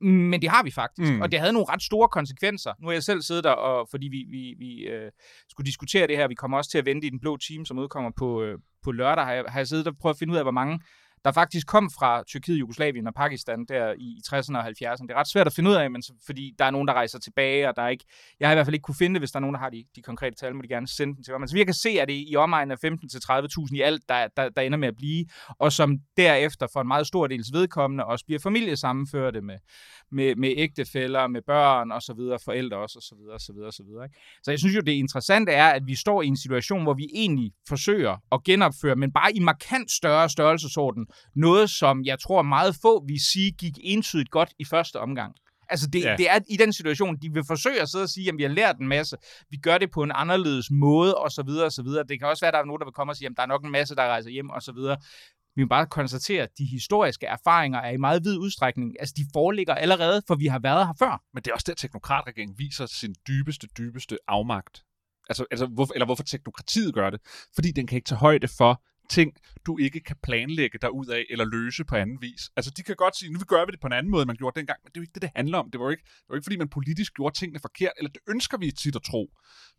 Men 0.00 0.42
det 0.42 0.50
har 0.50 0.62
vi 0.62 0.70
faktisk, 0.70 1.12
mm. 1.12 1.20
og 1.20 1.32
det 1.32 1.40
havde 1.40 1.52
nogle 1.52 1.68
ret 1.68 1.82
store 1.82 2.08
konsekvenser. 2.08 2.72
Nu 2.80 2.86
har 2.86 2.92
jeg 2.92 3.02
selv 3.02 3.22
siddet 3.22 3.44
der, 3.44 3.50
og, 3.50 3.88
fordi 3.90 4.08
vi, 4.08 4.24
vi, 4.30 4.54
vi 4.58 4.80
øh, 4.80 5.10
skulle 5.48 5.66
diskutere 5.66 6.06
det 6.06 6.16
her, 6.16 6.28
vi 6.28 6.34
kommer 6.34 6.56
også 6.56 6.70
til 6.70 6.78
at 6.78 6.86
vente 6.86 7.06
i 7.06 7.10
den 7.10 7.20
blå 7.20 7.36
team, 7.36 7.64
som 7.64 7.78
udkommer 7.78 8.10
på, 8.16 8.42
øh, 8.42 8.58
på 8.84 8.92
lørdag, 8.92 9.24
har 9.24 9.32
jeg, 9.32 9.44
har 9.48 9.60
jeg 9.60 9.68
siddet 9.68 9.86
og 9.86 9.96
prøvet 10.00 10.14
at 10.14 10.18
finde 10.18 10.32
ud 10.32 10.38
af, 10.38 10.44
hvor 10.44 10.50
mange 10.50 10.80
der 11.24 11.32
faktisk 11.32 11.66
kom 11.66 11.90
fra 11.98 12.22
Tyrkiet, 12.26 12.60
Jugoslavien 12.60 13.06
og 13.06 13.14
Pakistan 13.14 13.64
der 13.68 13.94
i 13.98 14.20
60'erne 14.26 14.56
og 14.56 14.66
70'erne. 14.66 15.02
Det 15.02 15.10
er 15.10 15.14
ret 15.14 15.28
svært 15.28 15.46
at 15.46 15.52
finde 15.52 15.70
ud 15.70 15.74
af, 15.74 15.90
men 15.90 16.02
så, 16.02 16.12
fordi 16.26 16.54
der 16.58 16.64
er 16.64 16.70
nogen, 16.70 16.88
der 16.88 16.94
rejser 16.94 17.18
tilbage, 17.18 17.68
og 17.68 17.76
der 17.76 17.82
er 17.82 17.88
ikke... 17.88 18.04
Jeg 18.40 18.48
har 18.48 18.52
i 18.52 18.56
hvert 18.56 18.66
fald 18.66 18.74
ikke 18.74 18.82
kunne 18.82 18.94
finde 18.94 19.14
det, 19.14 19.20
hvis 19.20 19.30
der 19.30 19.36
er 19.36 19.40
nogen, 19.40 19.54
der 19.54 19.60
har 19.60 19.70
de, 19.70 19.84
de 19.96 20.02
konkrete 20.02 20.36
tal, 20.36 20.54
må 20.54 20.62
de 20.62 20.68
gerne 20.68 20.88
sende 20.88 21.14
dem 21.16 21.24
til 21.24 21.32
mig. 21.32 21.40
Men 21.40 21.48
så 21.48 21.54
vi 21.54 21.64
kan 21.64 21.74
se, 21.74 21.88
at 21.88 22.08
det 22.08 22.16
er 22.16 22.24
i 22.28 22.36
omegnen 22.36 22.70
af 22.72 22.84
15-30.000 22.84 23.76
i 23.76 23.80
alt, 23.80 24.02
der, 24.08 24.28
der, 24.36 24.48
der 24.48 24.62
ender 24.62 24.78
med 24.78 24.88
at 24.88 24.96
blive, 24.96 25.26
og 25.58 25.72
som 25.72 25.98
derefter 26.16 26.66
for 26.72 26.80
en 26.80 26.88
meget 26.88 27.06
stor 27.06 27.26
dels 27.26 27.52
vedkommende 27.52 28.04
også 28.04 28.24
bliver 28.24 28.40
familiesammenførte 28.40 29.40
med, 29.40 29.58
med, 30.10 30.36
med 30.36 30.54
ægtefæller, 30.56 31.26
med 31.26 31.42
børn 31.42 31.92
og 31.92 32.02
så 32.02 32.12
videre, 32.12 32.38
forældre 32.44 32.76
også, 32.76 32.98
og 32.98 33.02
så 33.02 33.14
videre, 33.14 33.34
og 33.34 33.40
så 33.40 33.52
videre, 33.52 33.66
og 33.66 33.72
så 33.72 33.82
videre. 33.82 34.04
Ikke? 34.04 34.16
Så 34.42 34.50
jeg 34.50 34.58
synes 34.58 34.76
jo, 34.76 34.80
det 34.80 34.92
interessante 34.92 35.52
er, 35.52 35.68
at 35.68 35.86
vi 35.86 35.94
står 35.94 36.22
i 36.22 36.26
en 36.26 36.36
situation, 36.36 36.82
hvor 36.82 36.94
vi 36.94 37.08
egentlig 37.14 37.52
forsøger 37.68 38.16
at 38.32 38.44
genopføre, 38.44 38.96
men 38.96 39.12
bare 39.12 39.36
i 39.36 39.40
markant 39.40 39.90
større 39.90 40.28
størrelsesorden, 40.28 41.06
noget, 41.36 41.70
som 41.70 42.04
jeg 42.04 42.18
tror 42.20 42.42
meget 42.42 42.76
få 42.82 43.04
vi 43.06 43.18
sige 43.18 43.50
gik 43.50 43.78
entydigt 43.82 44.30
godt 44.30 44.54
i 44.58 44.64
første 44.64 45.00
omgang. 45.00 45.34
Altså 45.70 45.86
det, 45.86 46.04
ja. 46.04 46.16
det 46.16 46.30
er 46.30 46.38
i 46.48 46.56
den 46.56 46.72
situation, 46.72 47.16
de 47.16 47.32
vil 47.32 47.44
forsøge 47.46 47.82
at 47.82 47.88
sidde 47.88 48.02
og 48.02 48.08
sige, 48.08 48.28
at 48.28 48.34
vi 48.36 48.42
har 48.42 48.50
lært 48.50 48.78
en 48.78 48.88
masse, 48.88 49.16
vi 49.50 49.56
gør 49.56 49.78
det 49.78 49.90
på 49.90 50.02
en 50.02 50.12
anderledes 50.14 50.70
måde, 50.70 51.14
og 51.14 51.32
så 51.32 51.42
videre, 51.42 51.64
og 51.64 51.72
så 51.72 51.82
videre. 51.82 52.04
Det 52.08 52.18
kan 52.18 52.28
også 52.28 52.40
være, 52.40 52.48
at 52.48 52.54
der 52.54 52.60
er 52.60 52.64
nogen, 52.64 52.80
der 52.80 52.86
vil 52.86 52.92
komme 52.92 53.12
og 53.12 53.16
sige, 53.16 53.26
at 53.26 53.32
der 53.36 53.42
er 53.42 53.46
nok 53.46 53.64
en 53.64 53.70
masse, 53.70 53.94
der 53.94 54.02
rejser 54.02 54.30
hjem, 54.30 54.50
og 54.50 54.62
så 54.62 54.72
videre. 54.72 54.96
Vi 55.56 55.62
må 55.64 55.68
bare 55.68 55.86
konstatere, 55.86 56.42
at 56.42 56.48
de 56.58 56.64
historiske 56.64 57.26
erfaringer 57.26 57.78
er 57.78 57.90
i 57.90 57.96
meget 57.96 58.24
vid 58.24 58.38
udstrækning, 58.38 58.96
altså 59.00 59.14
de 59.16 59.26
foreligger 59.32 59.74
allerede, 59.74 60.22
for 60.26 60.34
vi 60.34 60.46
har 60.46 60.58
været 60.58 60.86
her 60.86 60.94
før. 60.98 61.22
Men 61.34 61.42
det 61.42 61.50
er 61.50 61.54
også 61.54 61.64
der, 61.68 61.74
teknokratregeringen 61.74 62.58
viser 62.58 62.86
sin 62.86 63.14
dybeste, 63.28 63.66
dybeste 63.78 64.18
afmagt. 64.28 64.82
Altså, 65.28 65.44
altså 65.50 65.66
hvorfor, 65.66 65.94
eller 65.94 66.06
hvorfor 66.06 66.22
teknokratiet 66.22 66.94
gør 66.94 67.10
det. 67.10 67.20
Fordi 67.54 67.70
den 67.70 67.86
kan 67.86 67.96
ikke 67.96 68.08
tage 68.08 68.18
højde 68.18 68.48
for, 68.48 68.82
ting, 69.10 69.32
du 69.66 69.78
ikke 69.78 70.00
kan 70.00 70.16
planlægge 70.22 70.78
dig 70.82 70.92
ud 70.92 71.06
af 71.06 71.24
eller 71.30 71.44
løse 71.44 71.84
på 71.84 71.96
anden 71.96 72.18
vis. 72.20 72.50
Altså, 72.56 72.70
de 72.76 72.82
kan 72.82 72.96
godt 72.96 73.16
sige, 73.16 73.32
nu 73.32 73.38
gør 73.38 73.66
vi 73.66 73.72
det 73.72 73.80
på 73.80 73.86
en 73.86 73.92
anden 73.92 74.10
måde, 74.10 74.26
man 74.26 74.36
gjorde 74.36 74.58
dengang, 74.60 74.78
men 74.82 74.88
det 74.88 74.96
er 74.96 75.00
jo 75.00 75.02
ikke 75.02 75.14
det, 75.14 75.22
det 75.22 75.30
handler 75.36 75.58
om. 75.58 75.70
Det 75.70 75.78
var 75.80 75.86
jo 75.86 75.90
ikke, 75.90 76.04
det 76.04 76.28
var 76.28 76.36
ikke 76.36 76.44
fordi 76.44 76.56
man 76.56 76.68
politisk 76.68 77.14
gjorde 77.14 77.38
tingene 77.38 77.60
forkert, 77.60 77.92
eller 77.98 78.10
det 78.10 78.22
ønsker 78.28 78.58
vi 78.58 78.70
tit 78.70 78.96
at 78.96 79.02
tro. 79.02 79.30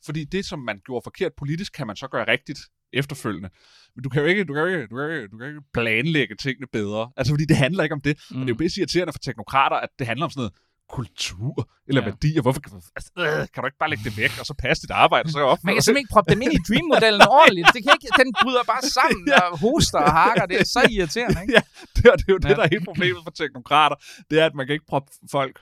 Fordi 0.05 0.23
det, 0.23 0.45
som 0.45 0.59
man 0.59 0.81
gjorde 0.85 1.03
forkert 1.03 1.31
politisk, 1.37 1.73
kan 1.73 1.87
man 1.87 1.95
så 1.95 2.07
gøre 2.07 2.27
rigtigt 2.27 2.59
efterfølgende. 2.93 3.49
Men 3.95 4.03
du 4.03 4.09
kan 4.09 4.21
jo 4.21 4.27
ikke, 4.27 4.43
du 4.43 4.53
kan 4.53 4.63
jo 4.63 4.67
ikke, 4.67 4.87
du 4.87 4.95
kan 4.95 5.05
jo 5.05 5.11
ikke, 5.11 5.27
du 5.27 5.37
kan 5.37 5.47
ikke 5.47 5.61
planlægge 5.73 6.35
tingene 6.35 6.67
bedre. 6.71 7.11
Altså, 7.17 7.33
fordi 7.33 7.45
det 7.45 7.57
handler 7.57 7.83
ikke 7.83 7.93
om 7.93 8.01
det. 8.01 8.17
Mm. 8.31 8.35
Og 8.35 8.41
det 8.41 8.51
er 8.51 8.55
jo 8.55 8.57
bedst 8.57 8.77
irriterende 8.77 9.13
for 9.13 9.19
teknokrater, 9.19 9.75
at 9.75 9.89
det 9.99 10.07
handler 10.07 10.25
om 10.25 10.31
sådan 10.31 10.39
noget 10.39 10.53
kultur 10.89 11.69
eller 11.87 12.01
ja. 12.01 12.07
værdier. 12.09 12.41
Hvorfor 12.41 12.61
altså, 12.95 13.11
øh, 13.17 13.47
kan 13.53 13.59
du 13.61 13.65
ikke 13.69 13.81
bare 13.83 13.91
lægge 13.93 14.05
det 14.09 14.17
væk, 14.17 14.31
og 14.39 14.45
så 14.45 14.53
passe 14.63 14.81
dit 14.83 14.91
arbejde, 14.91 15.31
så 15.31 15.39
op? 15.39 15.59
Man 15.63 15.73
kan 15.75 15.81
simpelthen 15.81 16.03
ikke 16.03 16.13
proppe 16.15 16.29
dem 16.33 16.41
ind 16.41 16.53
i 16.57 16.61
Dream-modellen 16.67 17.21
ordentligt. 17.39 17.67
Det 17.75 17.81
kan 17.83 17.91
ikke, 17.97 18.07
den 18.21 18.29
bryder 18.41 18.63
bare 18.71 18.83
sammen 18.97 19.21
ja. 19.33 19.41
og 19.51 19.57
hoster 19.65 20.01
og 20.09 20.11
hakker. 20.21 20.45
Det 20.51 20.57
er 20.63 20.67
så 20.75 20.81
irriterende, 20.93 21.39
ikke? 21.43 21.53
Ja, 21.57 21.63
det 21.95 22.03
er, 22.09 22.15
det 22.19 22.25
er 22.29 22.33
jo 22.35 22.39
ja. 22.43 22.47
det, 22.47 22.57
der 22.57 22.63
er 22.63 22.71
hele 22.75 22.85
problemet 22.91 23.21
for 23.25 23.33
teknokrater. 23.39 23.97
Det 24.29 24.35
er, 24.41 24.45
at 24.49 24.55
man 24.55 24.65
kan 24.65 24.73
ikke 24.73 24.89
proppe 24.93 25.11
folk 25.31 25.55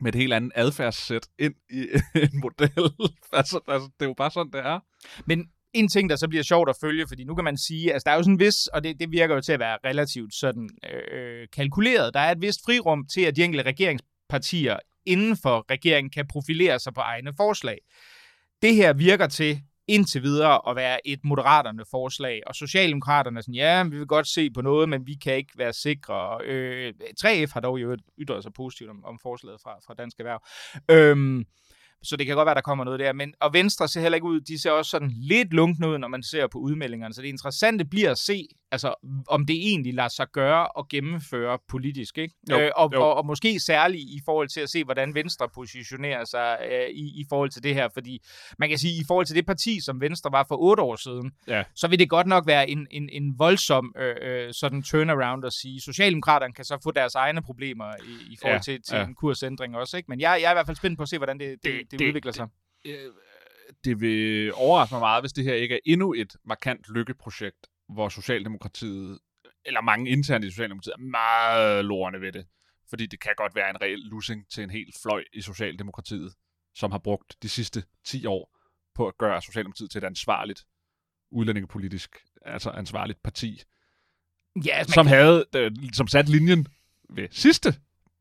med 0.00 0.14
et 0.14 0.18
helt 0.22 0.32
andet 0.32 0.52
adfærdssæt 0.54 1.26
ind 1.38 1.54
i 1.70 1.80
en 2.26 2.40
model. 2.44 2.86
altså, 3.40 3.56
altså, 3.74 3.86
det 3.96 4.04
er 4.06 4.10
jo 4.12 4.18
bare 4.22 4.30
sådan, 4.30 4.52
det 4.52 4.60
er. 4.72 4.78
Men 5.26 5.38
en 5.72 5.88
ting, 5.88 6.10
der 6.10 6.16
så 6.16 6.28
bliver 6.28 6.44
sjovt 6.44 6.68
at 6.68 6.76
følge, 6.80 7.04
fordi 7.08 7.24
nu 7.24 7.34
kan 7.34 7.44
man 7.44 7.56
sige, 7.56 7.92
altså 7.92 8.04
der 8.06 8.12
er 8.12 8.16
jo 8.16 8.22
sådan 8.22 8.34
en 8.34 8.40
vis, 8.40 8.66
og 8.66 8.84
det, 8.84 9.00
det 9.00 9.10
virker 9.10 9.34
jo 9.34 9.40
til 9.40 9.52
at 9.52 9.60
være 9.60 9.78
relativt 9.84 10.34
sådan 10.34 10.70
øh, 10.92 11.48
kalkuleret, 11.52 12.14
der 12.14 12.20
er 12.20 12.32
et 12.32 12.40
vist 12.40 12.60
frirum 12.66 13.06
til, 13.14 13.20
at 13.20 13.36
de 13.36 13.44
enkelte 13.44 13.66
regerings 13.70 14.02
partier 14.32 14.76
inden 15.06 15.36
for 15.36 15.64
regeringen 15.70 16.10
kan 16.10 16.26
profilere 16.26 16.78
sig 16.78 16.94
på 16.94 17.00
egne 17.00 17.32
forslag. 17.36 17.78
Det 18.62 18.74
her 18.74 18.92
virker 18.92 19.26
til 19.26 19.60
indtil 19.88 20.22
videre 20.22 20.70
at 20.70 20.76
være 20.76 21.08
et 21.08 21.20
moderaterne 21.24 21.84
forslag, 21.90 22.40
og 22.46 22.54
Socialdemokraterne 22.54 23.38
er 23.38 23.42
sådan, 23.42 23.54
ja, 23.54 23.82
vi 23.82 23.98
vil 23.98 24.06
godt 24.06 24.28
se 24.28 24.50
på 24.50 24.62
noget, 24.62 24.88
men 24.88 25.06
vi 25.06 25.14
kan 25.14 25.36
ikke 25.36 25.52
være 25.56 25.72
sikre. 25.72 26.38
Øh, 26.44 26.92
3F 27.20 27.52
har 27.52 27.60
dog 27.60 27.82
jo 27.82 27.96
ytret 28.18 28.42
sig 28.42 28.52
positivt 28.52 28.90
om, 28.90 29.04
om 29.04 29.18
forslaget 29.22 29.60
fra, 29.62 29.74
fra 29.86 29.94
Dansk 29.94 30.20
Erhverv. 30.20 30.40
Øh, 30.90 31.44
så 32.02 32.16
det 32.16 32.26
kan 32.26 32.36
godt 32.36 32.46
være, 32.46 32.54
der 32.54 32.60
kommer 32.60 32.84
noget 32.84 33.00
der. 33.00 33.12
Men, 33.12 33.34
og 33.40 33.52
Venstre 33.52 33.88
ser 33.88 34.00
heller 34.00 34.16
ikke 34.16 34.26
ud, 34.26 34.40
de 34.40 34.62
ser 34.62 34.70
også 34.70 34.90
sådan 34.90 35.12
lidt 35.16 35.52
lunkne 35.52 35.88
ud, 35.88 35.98
når 35.98 36.08
man 36.08 36.22
ser 36.22 36.46
på 36.46 36.58
udmeldingerne. 36.58 37.14
Så 37.14 37.22
det 37.22 37.28
interessante 37.28 37.84
bliver 37.84 38.10
at 38.10 38.18
se, 38.18 38.48
altså, 38.72 38.94
om 39.28 39.46
det 39.46 39.56
egentlig 39.56 39.94
lader 39.94 40.08
sig 40.08 40.26
gøre 40.32 40.68
og 40.68 40.88
gennemføre 40.88 41.58
politisk. 41.68 42.18
Ikke? 42.18 42.34
Jo, 42.50 42.58
øh, 42.58 42.70
og, 42.76 42.90
jo. 42.94 43.02
Og, 43.02 43.14
og 43.14 43.26
måske 43.26 43.60
særligt 43.60 44.02
i 44.02 44.20
forhold 44.24 44.48
til 44.48 44.60
at 44.60 44.70
se, 44.70 44.84
hvordan 44.84 45.14
Venstre 45.14 45.48
positionerer 45.54 46.24
sig 46.24 46.58
øh, 46.70 46.88
i, 46.90 47.20
i 47.20 47.24
forhold 47.28 47.50
til 47.50 47.62
det 47.62 47.74
her. 47.74 47.88
Fordi 47.94 48.22
man 48.58 48.68
kan 48.68 48.78
sige, 48.78 49.00
i 49.00 49.04
forhold 49.06 49.26
til 49.26 49.36
det 49.36 49.46
parti, 49.46 49.80
som 49.80 50.00
Venstre 50.00 50.32
var 50.32 50.44
for 50.48 50.56
otte 50.56 50.82
år 50.82 50.96
siden, 50.96 51.32
ja. 51.48 51.64
så 51.74 51.88
vil 51.88 51.98
det 51.98 52.10
godt 52.10 52.26
nok 52.26 52.46
være 52.46 52.70
en, 52.70 52.86
en, 52.90 53.08
en 53.12 53.38
voldsom 53.38 53.94
øh, 53.98 54.16
øh, 54.22 54.52
sådan 54.52 54.82
turnaround 54.82 55.44
at 55.44 55.52
sige, 55.52 55.80
Socialdemokraterne 55.80 56.54
kan 56.54 56.64
så 56.64 56.78
få 56.84 56.90
deres 56.90 57.14
egne 57.14 57.42
problemer 57.42 57.94
i, 58.04 58.32
i 58.32 58.36
forhold 58.40 58.56
ja, 58.56 58.62
til, 58.62 58.82
til 58.82 58.96
ja. 58.96 59.04
en 59.04 59.14
kursændring 59.14 59.76
også. 59.76 59.96
Ikke? 59.96 60.06
Men 60.08 60.20
jeg, 60.20 60.38
jeg 60.40 60.46
er 60.46 60.52
i 60.52 60.54
hvert 60.54 60.66
fald 60.66 60.76
spændt 60.76 60.96
på 60.96 61.02
at 61.02 61.08
se, 61.08 61.18
hvordan 61.18 61.38
det, 61.38 61.64
det, 61.64 61.72
det, 61.90 62.00
det 62.00 62.08
udvikler 62.08 62.32
sig. 62.32 62.48
Det, 62.84 62.96
det 63.84 64.00
vil 64.00 64.52
overraske 64.54 64.94
mig 64.94 65.00
meget, 65.00 65.22
hvis 65.22 65.32
det 65.32 65.44
her 65.44 65.54
ikke 65.54 65.74
er 65.74 65.78
endnu 65.84 66.12
et 66.12 66.36
markant 66.44 66.86
lykkeprojekt 66.94 67.66
hvor 67.92 68.08
Socialdemokratiet, 68.08 69.18
eller 69.64 69.80
mange 69.80 70.10
internt 70.10 70.44
i 70.44 70.50
Socialdemokratiet, 70.50 70.94
er 70.94 70.98
meget 70.98 71.84
lorne 71.84 72.20
ved 72.20 72.32
det. 72.32 72.46
Fordi 72.88 73.06
det 73.06 73.20
kan 73.20 73.32
godt 73.36 73.54
være 73.54 73.70
en 73.70 73.80
reel 73.82 73.98
losing 73.98 74.48
til 74.50 74.62
en 74.62 74.70
helt 74.70 74.96
fløj 75.02 75.24
i 75.32 75.40
Socialdemokratiet, 75.40 76.34
som 76.74 76.90
har 76.90 76.98
brugt 76.98 77.36
de 77.42 77.48
sidste 77.48 77.84
10 78.04 78.26
år 78.26 78.58
på 78.94 79.08
at 79.08 79.18
gøre 79.18 79.42
Socialdemokratiet 79.42 79.90
til 79.90 79.98
et 79.98 80.04
ansvarligt 80.04 80.64
udlændingepolitisk, 81.30 82.16
altså 82.42 82.70
ansvarligt 82.70 83.22
parti. 83.22 83.62
Ja, 84.66 84.74
altså, 84.74 84.94
som 84.94 85.06
kan... 85.06 85.16
havde, 85.16 85.44
øh, 85.56 85.70
som 85.92 86.06
sat 86.06 86.28
linjen 86.28 86.66
ved 87.10 87.28
sidste 87.30 87.74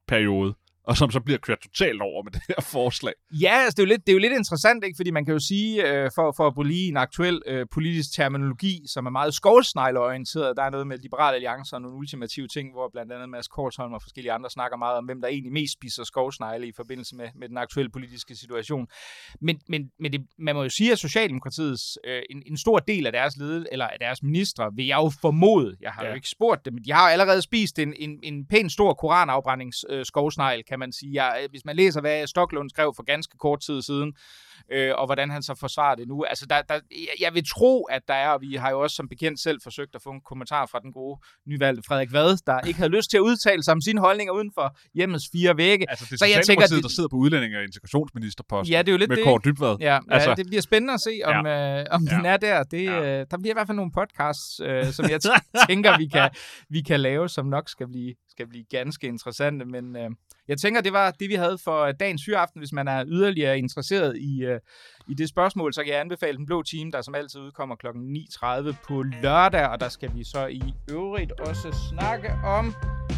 periode, 0.08 0.56
og 0.84 0.98
som 0.98 1.12
så 1.12 1.20
bliver 1.20 1.38
kørt 1.38 1.60
totalt 1.60 2.02
over 2.02 2.24
med 2.24 2.32
det 2.36 2.42
her 2.48 2.62
forslag. 2.72 3.14
Ja, 3.32 3.54
altså 3.54 3.76
det, 3.76 3.80
er 3.80 3.88
jo 3.88 3.88
lidt, 3.88 4.06
det 4.06 4.12
er 4.12 4.14
jo 4.14 4.20
lidt 4.20 4.34
interessant, 4.34 4.84
ikke? 4.84 4.96
fordi 4.96 5.12
man 5.12 5.26
kan 5.26 5.34
jo 5.34 5.40
sige, 5.40 5.88
øh, 5.88 6.12
for, 6.16 6.34
for 6.38 6.48
at 6.48 6.54
bruge 6.54 6.68
lige 6.68 6.88
en 6.88 6.98
aktuel 6.98 7.42
øh, 7.48 7.66
politisk 7.72 8.14
terminologi, 8.16 8.84
som 8.88 9.06
er 9.06 9.10
meget 9.10 9.34
skovsnegleorienteret, 9.34 10.58
der 10.58 10.64
er 10.64 10.70
noget 10.70 10.88
med 10.88 10.98
liberale 10.98 11.36
alliancer 11.36 11.76
og 11.76 11.82
nogle 11.82 11.98
ultimative 11.98 12.48
ting, 12.48 12.72
hvor 12.72 12.90
blandt 12.94 13.12
andet 13.12 13.30
Mads 13.30 13.48
Korsholm 13.48 13.94
og 13.94 14.02
forskellige 14.02 14.32
andre 14.32 14.50
snakker 14.50 14.78
meget 14.78 14.98
om, 14.98 15.06
hvem 15.06 15.22
der 15.22 15.28
egentlig 15.28 15.54
mest 15.54 15.74
spiser 15.74 16.04
skovsnegle 16.04 16.68
i 16.68 16.72
forbindelse 16.76 17.16
med, 17.16 17.28
med 17.36 17.50
den 17.50 17.58
aktuelle 17.58 17.92
politiske 17.92 18.36
situation. 18.36 18.88
Men, 19.42 19.60
men, 19.68 19.92
men 20.00 20.12
det, 20.12 20.22
man 20.40 20.56
må 20.56 20.64
jo 20.64 20.70
sige, 20.70 20.92
at 20.92 21.00
Socialdemokratiets, 21.00 21.98
øh, 22.04 22.22
en, 22.30 22.44
en 22.46 22.58
stor 22.58 22.80
del 22.80 23.06
af 23.06 23.12
deres 23.12 23.38
led, 23.38 23.66
eller 23.72 23.88
af 23.88 24.00
deres 24.00 24.24
ministre, 24.24 24.72
vil 24.76 24.86
jeg 24.86 24.98
jo 24.98 25.12
formode, 25.22 25.76
jeg 25.82 25.92
har 25.92 26.04
ja. 26.04 26.10
jo 26.10 26.16
ikke 26.16 26.30
spurgt 26.30 26.66
dem, 26.66 26.74
men 26.74 26.84
de 26.84 26.92
har 26.92 27.08
jo 27.08 27.12
allerede 27.12 27.42
spist 27.42 27.80
en, 27.80 27.94
en, 27.98 28.20
en 28.24 28.46
pæn 28.46 28.70
stor 28.70 28.94
koranafbrændings 28.94 29.86
øh, 29.90 30.06
skovsnegl, 30.06 30.64
kan 30.64 30.80
man 30.82 30.92
sige. 30.94 31.12
Jeg, 31.24 31.48
hvis 31.50 31.66
man 31.66 31.76
læser, 31.76 32.02
hvad 32.02 32.28
Stoklund 32.28 32.70
skrev 32.70 32.94
for 32.96 33.04
ganske 33.04 33.38
kort 33.38 33.60
tid 33.60 33.82
siden, 33.82 34.14
øh, 34.72 34.92
og 34.98 35.06
hvordan 35.06 35.30
han 35.30 35.44
så 35.44 35.56
forsvarer 35.60 35.96
det 35.96 36.08
nu. 36.08 36.24
Altså, 36.24 36.46
der, 36.46 36.62
der, 36.62 36.80
jeg 37.20 37.34
vil 37.34 37.44
tro, 37.56 37.84
at 37.84 38.02
der 38.08 38.14
er, 38.14 38.30
og 38.30 38.42
vi 38.42 38.56
har 38.56 38.70
jo 38.70 38.80
også 38.80 38.96
som 38.96 39.08
bekendt 39.10 39.40
selv 39.40 39.60
forsøgt 39.64 39.96
at 39.96 40.02
få 40.02 40.10
en 40.10 40.22
kommentar 40.22 40.66
fra 40.66 40.80
den 40.80 40.92
gode 40.94 41.20
nyvalgte 41.48 41.84
Frederik 41.88 42.14
Vad, 42.14 42.38
der 42.48 42.60
ikke 42.60 42.78
havde 42.78 42.92
lyst 42.92 43.10
til 43.10 43.18
at 43.18 43.22
udtale 43.22 43.64
sig 43.64 43.72
om 43.72 43.82
sine 43.82 44.00
holdninger 44.00 44.34
uden 44.34 44.52
for 44.54 44.78
hjemmets 44.94 45.26
fire 45.32 45.58
vægge. 45.58 45.90
Altså, 45.90 46.06
det 46.06 46.14
er 46.14 46.18
så 46.18 46.26
jeg 46.26 46.46
tænker, 46.46 46.68
det, 46.68 46.84
der 46.84 46.90
sidder 46.90 47.10
på 47.10 47.16
udlændinge- 47.16 47.58
og 47.58 47.64
integrationsministerposten 47.64 48.74
ja, 48.74 48.80
det 48.80 48.88
er 48.88 48.92
jo 48.92 48.98
lidt 48.98 49.10
med 49.10 49.18
det. 49.18 49.26
Kåre 49.26 49.40
Dybvad. 49.46 49.78
Ja, 49.80 50.00
altså, 50.10 50.30
ja, 50.30 50.36
det 50.36 50.46
bliver 50.48 50.62
spændende 50.62 50.94
at 50.94 51.02
se, 51.02 51.22
om, 51.24 51.46
ja. 51.46 51.80
øh, 51.80 51.86
om 51.92 52.04
ja. 52.04 52.16
den 52.16 52.26
er 52.26 52.38
der. 52.38 52.64
Det, 52.64 52.84
ja. 52.86 53.20
øh, 53.20 53.26
der 53.32 53.38
bliver 53.38 53.54
i 53.54 53.58
hvert 53.58 53.68
fald 53.68 53.76
nogle 53.76 53.92
podcasts, 53.92 54.60
øh, 54.64 54.86
som 54.86 55.10
jeg 55.10 55.20
tænker, 55.70 55.98
vi 55.98 56.08
kan, 56.08 56.30
vi 56.70 56.82
kan 56.82 57.00
lave, 57.00 57.30
som 57.30 57.46
nok 57.46 57.70
skal 57.70 57.88
blive, 57.88 58.16
skal 58.30 58.48
blive 58.48 58.64
ganske 58.70 59.08
interessante, 59.08 59.66
men... 59.66 59.96
Øh, 59.96 60.10
jeg 60.48 60.58
tænker, 60.58 60.82
det 60.82 60.94
var 60.94 61.12
det, 61.12 61.30
vi 61.30 61.36
havde 61.36 61.58
for 61.58 61.82
øh, 61.82 61.94
dagens 62.00 62.22
fyraften. 62.26 62.60
Hvis 62.62 62.74
man 62.74 62.88
er 62.88 63.04
yderligere 63.08 63.58
interesseret 63.58 64.18
i, 64.18 64.44
øh, 64.44 64.60
i 65.08 65.14
det 65.14 65.30
spørgsmål, 65.30 65.74
så 65.74 65.84
kan 65.84 65.94
jeg 65.94 66.02
anbefale 66.02 66.38
Den 66.38 66.46
Blå 66.46 66.64
Time, 66.64 66.92
der 66.92 67.02
som 67.02 67.16
altid 67.16 67.40
udkommer 67.40 67.76
kl. 67.76 67.88
9.30 67.88 68.76
på 68.88 69.04
lørdag. 69.04 69.68
Og 69.68 69.80
der 69.80 69.90
skal 69.90 70.12
vi 70.16 70.24
så 70.24 70.48
i 70.48 70.74
øvrigt 70.92 71.32
også 71.32 71.78
snakke 71.90 72.30
om 72.44 72.76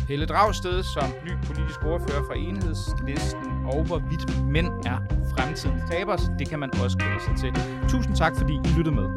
Pelle 0.08 0.26
Dragsted 0.26 0.84
som 0.84 1.10
ny 1.26 1.32
politisk 1.48 1.84
ordfører 1.84 2.24
fra 2.28 2.36
Enhedslisten, 2.36 3.52
og 3.66 3.84
hvorvidt 3.84 4.44
mænd 4.46 4.68
er 4.68 4.98
fremtidens 5.38 5.82
tabers. 5.92 6.22
Det 6.40 6.50
kan 6.50 6.60
man 6.60 6.70
også 6.84 6.98
glæde 6.98 7.20
sig 7.28 7.36
til. 7.44 7.52
Tusind 7.90 8.16
tak, 8.16 8.34
fordi 8.38 8.54
I 8.54 8.70
lyttede 8.78 8.96
med. 8.96 9.08